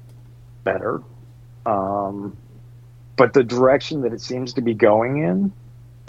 better. 0.65 1.01
Um, 1.65 2.38
but 3.17 3.34
the 3.34 3.43
direction 3.43 4.01
that 4.01 4.13
it 4.13 4.21
seems 4.21 4.54
to 4.56 4.62
be 4.62 4.73
going 4.75 5.23
in, 5.23 5.54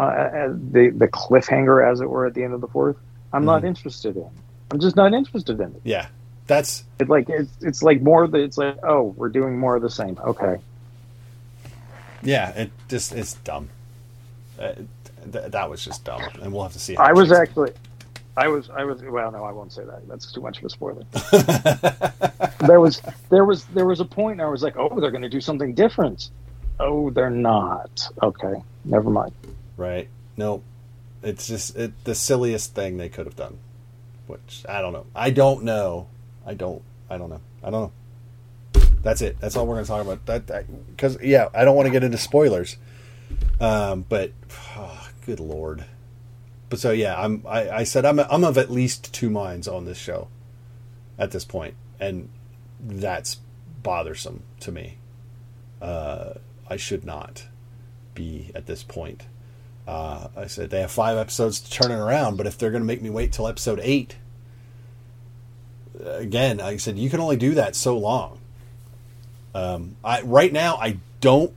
uh, 0.00 0.04
uh, 0.04 0.48
the 0.50 0.92
the 0.96 1.08
cliffhanger, 1.08 1.90
as 1.90 2.00
it 2.00 2.10
were, 2.10 2.26
at 2.26 2.34
the 2.34 2.44
end 2.44 2.54
of 2.54 2.60
the 2.62 2.68
fourth, 2.68 2.96
I'm 3.32 3.44
not 3.46 3.64
Mm-hmm. 3.64 3.66
interested 3.66 4.16
in. 4.16 4.45
I'm 4.70 4.81
just 4.81 4.96
not 4.96 5.12
interested 5.14 5.61
in 5.61 5.68
it. 5.74 5.81
yeah, 5.85 6.09
that's 6.46 6.85
It 6.98 7.09
like 7.09 7.29
it's 7.29 7.50
it's 7.61 7.83
like 7.83 8.00
more 8.02 8.26
the 8.26 8.38
it's 8.38 8.59
like 8.59 8.79
oh 8.83 9.14
we're 9.16 9.29
doing 9.29 9.59
more 9.59 9.76
of 9.76 9.83
the 9.83 9.90
same. 9.90 10.18
Okay, 10.18 10.59
yeah, 12.22 12.50
it 12.50 12.70
just 12.88 13.12
it's 13.12 13.35
dumb. 13.35 13.68
Uh, 14.59 14.72
th- 15.33 15.50
that 15.50 15.70
was 15.70 15.85
just 15.85 16.05
dumb, 16.05 16.22
and 16.42 16.52
we'll 16.52 16.62
have 16.62 16.72
to 16.72 16.79
see. 16.79 16.94
How 16.94 17.05
I 17.05 17.12
was 17.12 17.31
actually, 17.31 17.72
I 18.37 18.48
was, 18.48 18.70
I 18.70 18.85
was. 18.85 19.02
Well, 19.02 19.31
no, 19.33 19.44
I 19.44 19.52
won't 19.52 19.72
say 19.72 19.85
that. 19.85 20.09
That's 20.09 20.33
too 20.33 20.40
much 20.40 20.59
of 20.59 20.64
a 20.64 20.70
spoiler. 20.70 21.05
there 22.66 22.81
was, 22.81 23.02
there 23.29 23.44
was, 23.44 23.64
there 23.66 23.85
was 23.87 24.00
a 24.00 24.05
point. 24.05 24.40
I 24.40 24.46
was 24.46 24.62
like, 24.62 24.76
oh, 24.76 24.98
they're 25.00 25.11
going 25.11 25.22
to 25.22 25.29
do 25.29 25.40
something 25.40 25.74
different. 25.74 26.31
Oh, 26.81 27.11
they're 27.11 27.31
not. 27.31 28.09
Okay, 28.22 28.55
never 28.85 29.11
mind. 29.11 29.33
right. 29.76 30.09
No, 30.38 30.62
it's 31.22 31.46
just 31.46 31.76
it, 31.76 32.05
the 32.05 32.14
silliest 32.14 32.74
thing 32.74 32.96
they 32.98 33.09
could 33.09 33.24
have 33.26 33.37
done. 33.37 33.59
Which 34.26 34.64
I 34.68 34.80
don't 34.80 34.92
know. 34.92 35.06
I 35.14 35.30
don't 35.30 35.62
know. 35.64 36.08
I 36.44 36.54
don't. 36.54 36.82
I 37.08 37.18
don't 37.18 37.30
know. 37.30 37.40
I 37.62 37.70
don't 37.70 37.82
know. 37.82 37.92
That's 39.02 39.22
it. 39.22 39.38
That's 39.40 39.56
all 39.56 39.66
we're 39.66 39.74
going 39.74 39.84
to 39.84 39.88
talk 39.88 40.04
about. 40.04 40.26
That 40.26 40.66
because 40.88 41.20
yeah, 41.22 41.48
I 41.54 41.64
don't 41.64 41.76
want 41.76 41.86
to 41.86 41.92
get 41.92 42.02
into 42.02 42.18
spoilers. 42.18 42.76
Um, 43.60 44.04
but 44.08 44.32
oh, 44.76 45.08
good 45.24 45.40
lord. 45.40 45.84
But 46.68 46.80
so 46.80 46.90
yeah, 46.90 47.20
I'm. 47.20 47.44
I, 47.46 47.70
I 47.70 47.84
said 47.84 48.04
I'm. 48.04 48.18
I'm 48.18 48.44
of 48.44 48.58
at 48.58 48.70
least 48.70 49.12
two 49.14 49.30
minds 49.30 49.68
on 49.68 49.84
this 49.84 49.98
show, 49.98 50.28
at 51.18 51.30
this 51.30 51.44
point, 51.44 51.74
and 52.00 52.28
that's 52.80 53.38
bothersome 53.82 54.42
to 54.60 54.72
me. 54.72 54.98
Uh, 55.80 56.34
I 56.68 56.76
should 56.76 57.04
not 57.04 57.46
be 58.14 58.50
at 58.54 58.66
this 58.66 58.82
point. 58.82 59.26
Uh, 59.87 60.29
I 60.37 60.46
said 60.49 60.70
they 60.70 60.81
have 60.81 60.90
five 60.90 61.16
episodes 61.16 61.61
to 61.61 61.70
turn 61.70 61.92
it 61.92 61.99
around, 61.99 62.37
but 62.37 62.46
if 62.46 62.59
they're 62.59 62.70
going 62.70 62.83
to 62.83 62.87
make 62.87 63.03
me 63.03 63.11
wait 63.11 63.33
till 63.33 63.46
episode 63.46 63.81
eight, 63.83 64.16
again, 66.05 66.61
I 66.61 66.77
said 66.77 66.99
you 66.99 67.11
can 67.11 67.20
only 67.20 67.37
do 67.37 67.55
that 67.55 67.77
so 67.77 67.96
long. 67.96 68.40
Um, 69.55 69.96
I 70.05 70.22
right 70.22 70.53
now 70.53 70.77
I 70.77 70.99
don't. 71.20 71.55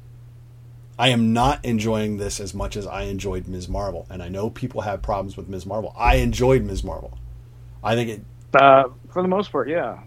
I 0.97 1.09
am 1.09 1.31
not 1.31 1.63
enjoying 1.63 2.17
this 2.17 2.39
as 2.39 2.53
much 2.53 2.75
as 2.75 2.85
I 2.85 3.03
enjoyed 3.03 3.47
Ms. 3.47 3.69
Marvel, 3.69 4.05
and 4.09 4.21
I 4.21 4.27
know 4.27 4.49
people 4.49 4.81
have 4.81 5.01
problems 5.01 5.37
with 5.37 5.47
Ms. 5.47 5.65
Marvel. 5.65 5.95
I 5.97 6.15
enjoyed 6.17 6.63
Ms. 6.63 6.83
Marvel. 6.83 7.17
I 7.83 7.95
think 7.95 8.09
it. 8.09 8.21
Uh, 8.53 8.89
for 9.11 9.21
the 9.21 9.27
most 9.27 9.51
part, 9.51 9.69
yeah. 9.69 9.99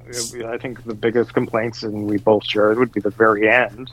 I 0.46 0.58
think 0.58 0.84
the 0.84 0.94
biggest 0.94 1.32
complaints, 1.32 1.82
and 1.82 2.06
we 2.06 2.18
both 2.18 2.44
shared, 2.44 2.78
would 2.78 2.92
be 2.92 3.00
the 3.00 3.10
very 3.10 3.48
end, 3.48 3.90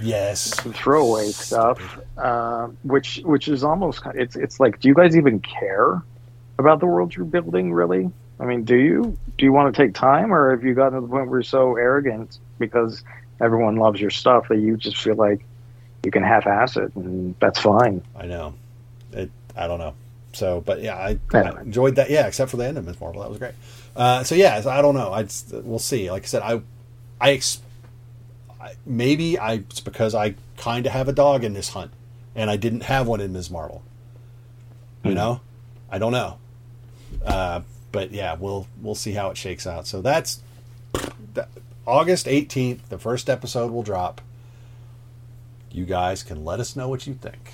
Yes, 0.00 0.60
the 0.60 0.72
throwaway 0.72 1.28
stuff, 1.28 2.00
uh, 2.16 2.68
which 2.82 3.20
which 3.24 3.48
is 3.48 3.64
almost 3.64 4.02
it's 4.14 4.36
it's 4.36 4.60
like, 4.60 4.80
do 4.80 4.88
you 4.88 4.94
guys 4.94 5.16
even 5.16 5.40
care 5.40 6.02
about 6.58 6.80
the 6.80 6.86
world 6.86 7.14
you're 7.14 7.24
building? 7.24 7.72
Really? 7.72 8.10
I 8.40 8.44
mean, 8.44 8.64
do 8.64 8.76
you 8.76 9.18
do 9.36 9.44
you 9.44 9.52
want 9.52 9.74
to 9.74 9.82
take 9.82 9.94
time, 9.94 10.32
or 10.32 10.52
have 10.52 10.62
you 10.62 10.74
gotten 10.74 10.94
to 10.94 11.00
the 11.00 11.08
point 11.08 11.28
where 11.28 11.38
you're 11.38 11.42
so 11.42 11.76
arrogant 11.76 12.38
because 12.58 13.02
everyone 13.40 13.76
loves 13.76 14.00
your 14.00 14.10
stuff 14.10 14.48
that 14.48 14.58
you 14.58 14.76
just 14.76 14.96
feel 14.98 15.16
like 15.16 15.44
you 16.04 16.10
can 16.10 16.22
half-ass 16.22 16.76
it, 16.76 16.94
and 16.94 17.34
that's 17.40 17.58
fine? 17.58 18.02
I 18.16 18.26
know. 18.26 18.54
It. 19.12 19.30
I 19.56 19.66
don't 19.66 19.78
know. 19.80 19.94
So, 20.32 20.60
but 20.60 20.82
yeah, 20.82 20.94
I, 20.96 21.18
I 21.34 21.60
enjoyed 21.62 21.96
that. 21.96 22.10
Yeah, 22.10 22.26
except 22.26 22.50
for 22.50 22.58
the 22.58 22.66
end 22.66 22.78
of 22.78 22.86
Ms. 22.86 23.00
Marvel, 23.00 23.22
that 23.22 23.30
was 23.30 23.38
great. 23.38 23.54
Uh, 23.96 24.22
so 24.22 24.34
yeah, 24.34 24.60
so 24.60 24.70
I 24.70 24.82
don't 24.82 24.94
know. 24.94 25.12
I 25.12 25.26
we'll 25.64 25.80
see. 25.80 26.10
Like 26.10 26.22
I 26.22 26.26
said, 26.26 26.42
I, 26.42 26.60
I, 27.20 27.32
ex- 27.32 27.60
I 27.60 27.67
maybe 28.86 29.38
I 29.38 29.54
it's 29.54 29.80
because 29.80 30.14
I 30.14 30.34
kind 30.56 30.86
of 30.86 30.92
have 30.92 31.08
a 31.08 31.12
dog 31.12 31.44
in 31.44 31.52
this 31.54 31.70
hunt, 31.70 31.92
and 32.34 32.50
I 32.50 32.56
didn't 32.56 32.82
have 32.84 33.06
one 33.06 33.20
in 33.20 33.32
Ms. 33.32 33.50
Marvel. 33.50 33.82
You 35.04 35.14
know, 35.14 35.40
I 35.90 35.98
don't 35.98 36.12
know. 36.12 36.38
Uh, 37.24 37.60
but 37.92 38.10
yeah, 38.12 38.34
we'll 38.38 38.66
we'll 38.82 38.94
see 38.94 39.12
how 39.12 39.30
it 39.30 39.36
shakes 39.36 39.66
out. 39.66 39.86
So 39.86 40.02
that's 40.02 40.42
that, 41.34 41.48
August 41.86 42.26
eighteenth. 42.28 42.88
The 42.88 42.98
first 42.98 43.30
episode 43.30 43.70
will 43.72 43.82
drop. 43.82 44.20
You 45.70 45.84
guys 45.84 46.22
can 46.22 46.44
let 46.44 46.60
us 46.60 46.76
know 46.76 46.88
what 46.88 47.06
you 47.06 47.14
think. 47.14 47.52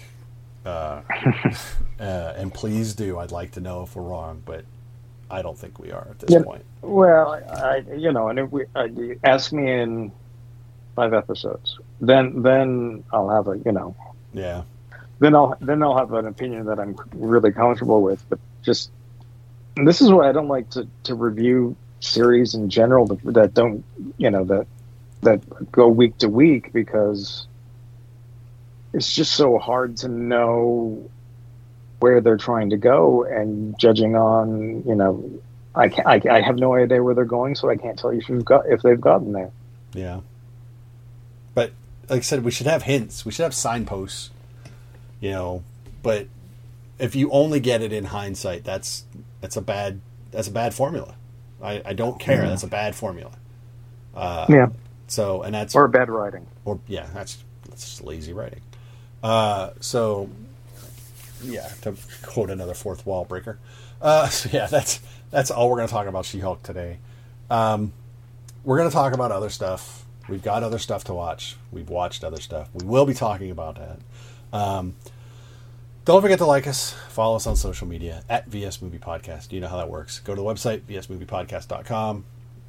Uh, 0.65 1.03
uh, 2.01 2.33
and 2.37 2.53
please 2.55 2.95
do. 2.95 3.19
I'd 3.19 3.33
like 3.33 3.53
to 3.53 3.61
know 3.61 3.83
if 3.83 3.95
we're 3.95 4.03
wrong, 4.03 4.43
but 4.45 4.65
I 5.31 5.43
don't 5.43 5.59
think 5.59 5.79
we 5.79 5.93
are 5.93 6.07
at 6.11 6.19
this 6.21 6.31
Yeah. 6.31 6.43
point. 6.43 6.65
Well, 6.81 7.33
I, 7.51 7.83
you 7.97 8.13
know, 8.13 8.29
and 8.29 8.39
if 8.39 8.51
we 8.51 8.65
uh, 8.75 8.85
you 8.85 9.19
ask 9.25 9.53
me 9.53 9.71
in 9.71 10.13
five 10.95 11.13
episodes, 11.15 11.79
then 12.01 12.43
then 12.43 13.05
I'll 13.13 13.29
have 13.29 13.49
a 13.49 13.59
you 13.59 13.73
know 13.73 13.95
Yeah. 14.33 14.63
then 15.19 15.35
I'll 15.35 15.57
then 15.61 15.83
I'll 15.83 15.97
have 15.97 16.13
an 16.13 16.27
opinion 16.27 16.67
that 16.67 16.79
I'm 16.79 16.97
really 17.15 17.53
comfortable 17.53 18.03
with. 18.03 18.25
But 18.29 18.39
just 18.63 18.91
this 19.77 20.01
is 20.01 20.11
why 20.11 20.29
I 20.29 20.33
don't 20.33 20.49
like 20.49 20.71
to, 20.71 20.87
to 21.05 21.15
review 21.15 21.77
series 22.01 22.55
in 22.55 22.69
general 22.69 23.07
that, 23.07 23.35
that 23.35 23.55
don't 23.55 23.85
you 24.19 24.31
know 24.31 24.45
that 24.45 24.67
that 25.23 25.73
go 25.73 25.89
week 25.89 26.19
to 26.19 26.29
week 26.29 26.73
because 26.73 27.47
it's 28.93 29.13
just 29.13 29.33
so 29.33 29.59
hard 29.59 29.97
to 29.97 30.09
know 30.09 31.11
where 32.01 32.21
they're 32.21 32.37
trying 32.37 32.71
to 32.71 32.77
go 32.77 33.25
and 33.25 33.79
judging 33.79 34.15
on 34.15 34.83
you 34.87 34.95
know 34.95 35.31
I 35.75 35.85
I, 36.05 36.21
I 36.31 36.41
have 36.43 36.57
no 36.57 36.75
idea 36.75 37.03
where 37.03 37.15
they're 37.15 37.25
going 37.25 37.55
so 37.55 37.71
I 37.71 37.77
can't 37.77 37.99
tell 37.99 38.13
you 38.13 38.21
if 38.21 38.29
you've 38.29 38.45
got 38.45 38.67
if 38.69 38.83
they've 38.83 39.01
gotten 39.01 39.33
there. 39.33 39.51
Yeah. 39.95 40.21
But 41.55 41.73
like 42.09 42.19
I 42.19 42.23
said, 42.23 42.45
we 42.45 42.51
should 42.51 42.67
have 42.67 42.83
hints. 42.85 43.25
We 43.25 43.33
should 43.33 43.45
have 43.45 43.55
signposts. 43.55 44.31
You 45.21 45.31
know, 45.31 45.63
but 46.03 46.27
if 46.99 47.15
you 47.15 47.31
only 47.31 47.61
get 47.61 47.83
it 47.83 47.93
in 47.93 48.05
hindsight, 48.07 48.65
that's 48.65 49.05
that's 49.41 49.57
a 49.57 49.63
bad 49.63 50.01
that's 50.31 50.49
a 50.49 50.53
bad 50.53 50.75
formula. 50.75 51.15
I, 51.63 51.83
I 51.85 51.93
don't 51.95 52.19
care. 52.21 52.43
That's 52.47 52.63
a 52.63 52.69
bad 52.69 52.95
formula. 52.95 53.33
Uh, 54.15 54.47
yeah, 54.49 54.69
So 55.07 55.43
and 55.43 55.55
that's 55.55 55.75
or 55.75 55.89
bad 55.89 56.11
writing. 56.11 56.47
or 56.65 56.79
yeah, 56.87 57.07
that's 57.15 57.43
that's 57.69 57.85
just 57.89 58.05
lazy 58.05 58.33
writing. 58.33 58.61
Uh, 59.23 59.71
so 59.81 60.29
yeah, 61.43 61.69
to 61.83 61.95
quote 62.23 62.51
another 62.51 62.75
fourth 62.75 63.07
wall 63.07 63.25
breaker. 63.25 63.59
Uh, 64.01 64.29
so 64.29 64.51
yeah, 64.53 64.67
that's 64.67 65.01
that's 65.31 65.51
all 65.51 65.71
we're 65.71 65.77
going 65.77 65.89
to 65.89 65.93
talk 65.93 66.07
about 66.07 66.25
She-Hulk 66.27 66.63
today. 66.63 66.99
Um, 67.51 67.93
we're 68.65 68.79
going 68.79 68.89
to 68.89 68.95
talk 68.95 69.15
about 69.15 69.33
other 69.33 69.51
stuff. 69.51 70.04
We've 70.29 70.43
got 70.43 70.63
other 70.63 70.79
stuff 70.79 71.05
to 71.05 71.15
watch. 71.15 71.57
We've 71.71 71.89
watched 71.89 72.25
other 72.25 72.41
stuff. 72.41 72.69
We 72.73 72.85
will 72.85 73.05
be 73.05 73.15
talking 73.15 73.51
about 73.51 73.77
that. 73.77 73.99
Um, 74.57 74.95
don't 76.05 76.21
forget 76.21 76.39
to 76.39 76.47
like 76.47 76.67
us, 76.67 76.93
follow 77.09 77.37
us 77.37 77.47
on 77.47 77.57
social 77.57 77.87
media 77.87 78.23
at 78.29 78.47
VS 78.47 78.83
Movie 78.83 78.99
Podcast. 78.99 79.53
You 79.53 79.61
know 79.61 79.69
how 79.69 79.79
that 79.79 79.89
works. 79.89 80.21
Go 80.21 80.35
to 80.35 80.41
the 80.41 80.47
website, 80.47 80.81
vsmoviepodcast.com. 80.83 82.25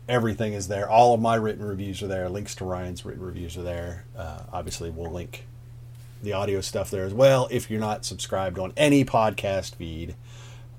Everything 0.08 0.54
is 0.54 0.68
there. 0.68 0.90
All 0.90 1.14
of 1.14 1.20
my 1.20 1.36
written 1.36 1.66
reviews 1.66 2.02
are 2.02 2.08
there. 2.08 2.30
Links 2.30 2.56
to 2.56 2.66
Ryan's 2.66 3.04
written 3.04 3.24
reviews 3.24 3.58
are 3.58 3.64
there. 3.64 4.06
Uh, 4.18 4.44
obviously, 4.54 4.90
we'll 4.90 5.12
link 5.12 5.48
the 6.24 6.34
audio 6.34 6.62
stuff 6.62 6.90
there 6.90 7.06
as 7.06 7.14
well 7.14 7.48
if 7.52 7.70
you're 7.70 7.80
not 7.80 8.06
subscribed 8.06 8.58
on 8.58 8.72
any 8.78 9.04
podcast 9.04 9.76
feed 9.76 10.16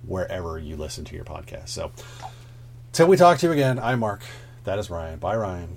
wherever 0.06 0.58
you 0.58 0.76
listen 0.76 1.04
to 1.04 1.14
your 1.14 1.24
podcast. 1.24 1.68
So, 1.68 1.92
till 2.92 3.06
we 3.06 3.16
talk 3.16 3.38
to 3.38 3.46
you 3.46 3.52
again, 3.52 3.78
I'm 3.78 4.00
Mark. 4.00 4.22
That 4.64 4.78
is 4.78 4.88
Ryan. 4.88 5.18
Bye, 5.18 5.36
Ryan. 5.36 5.76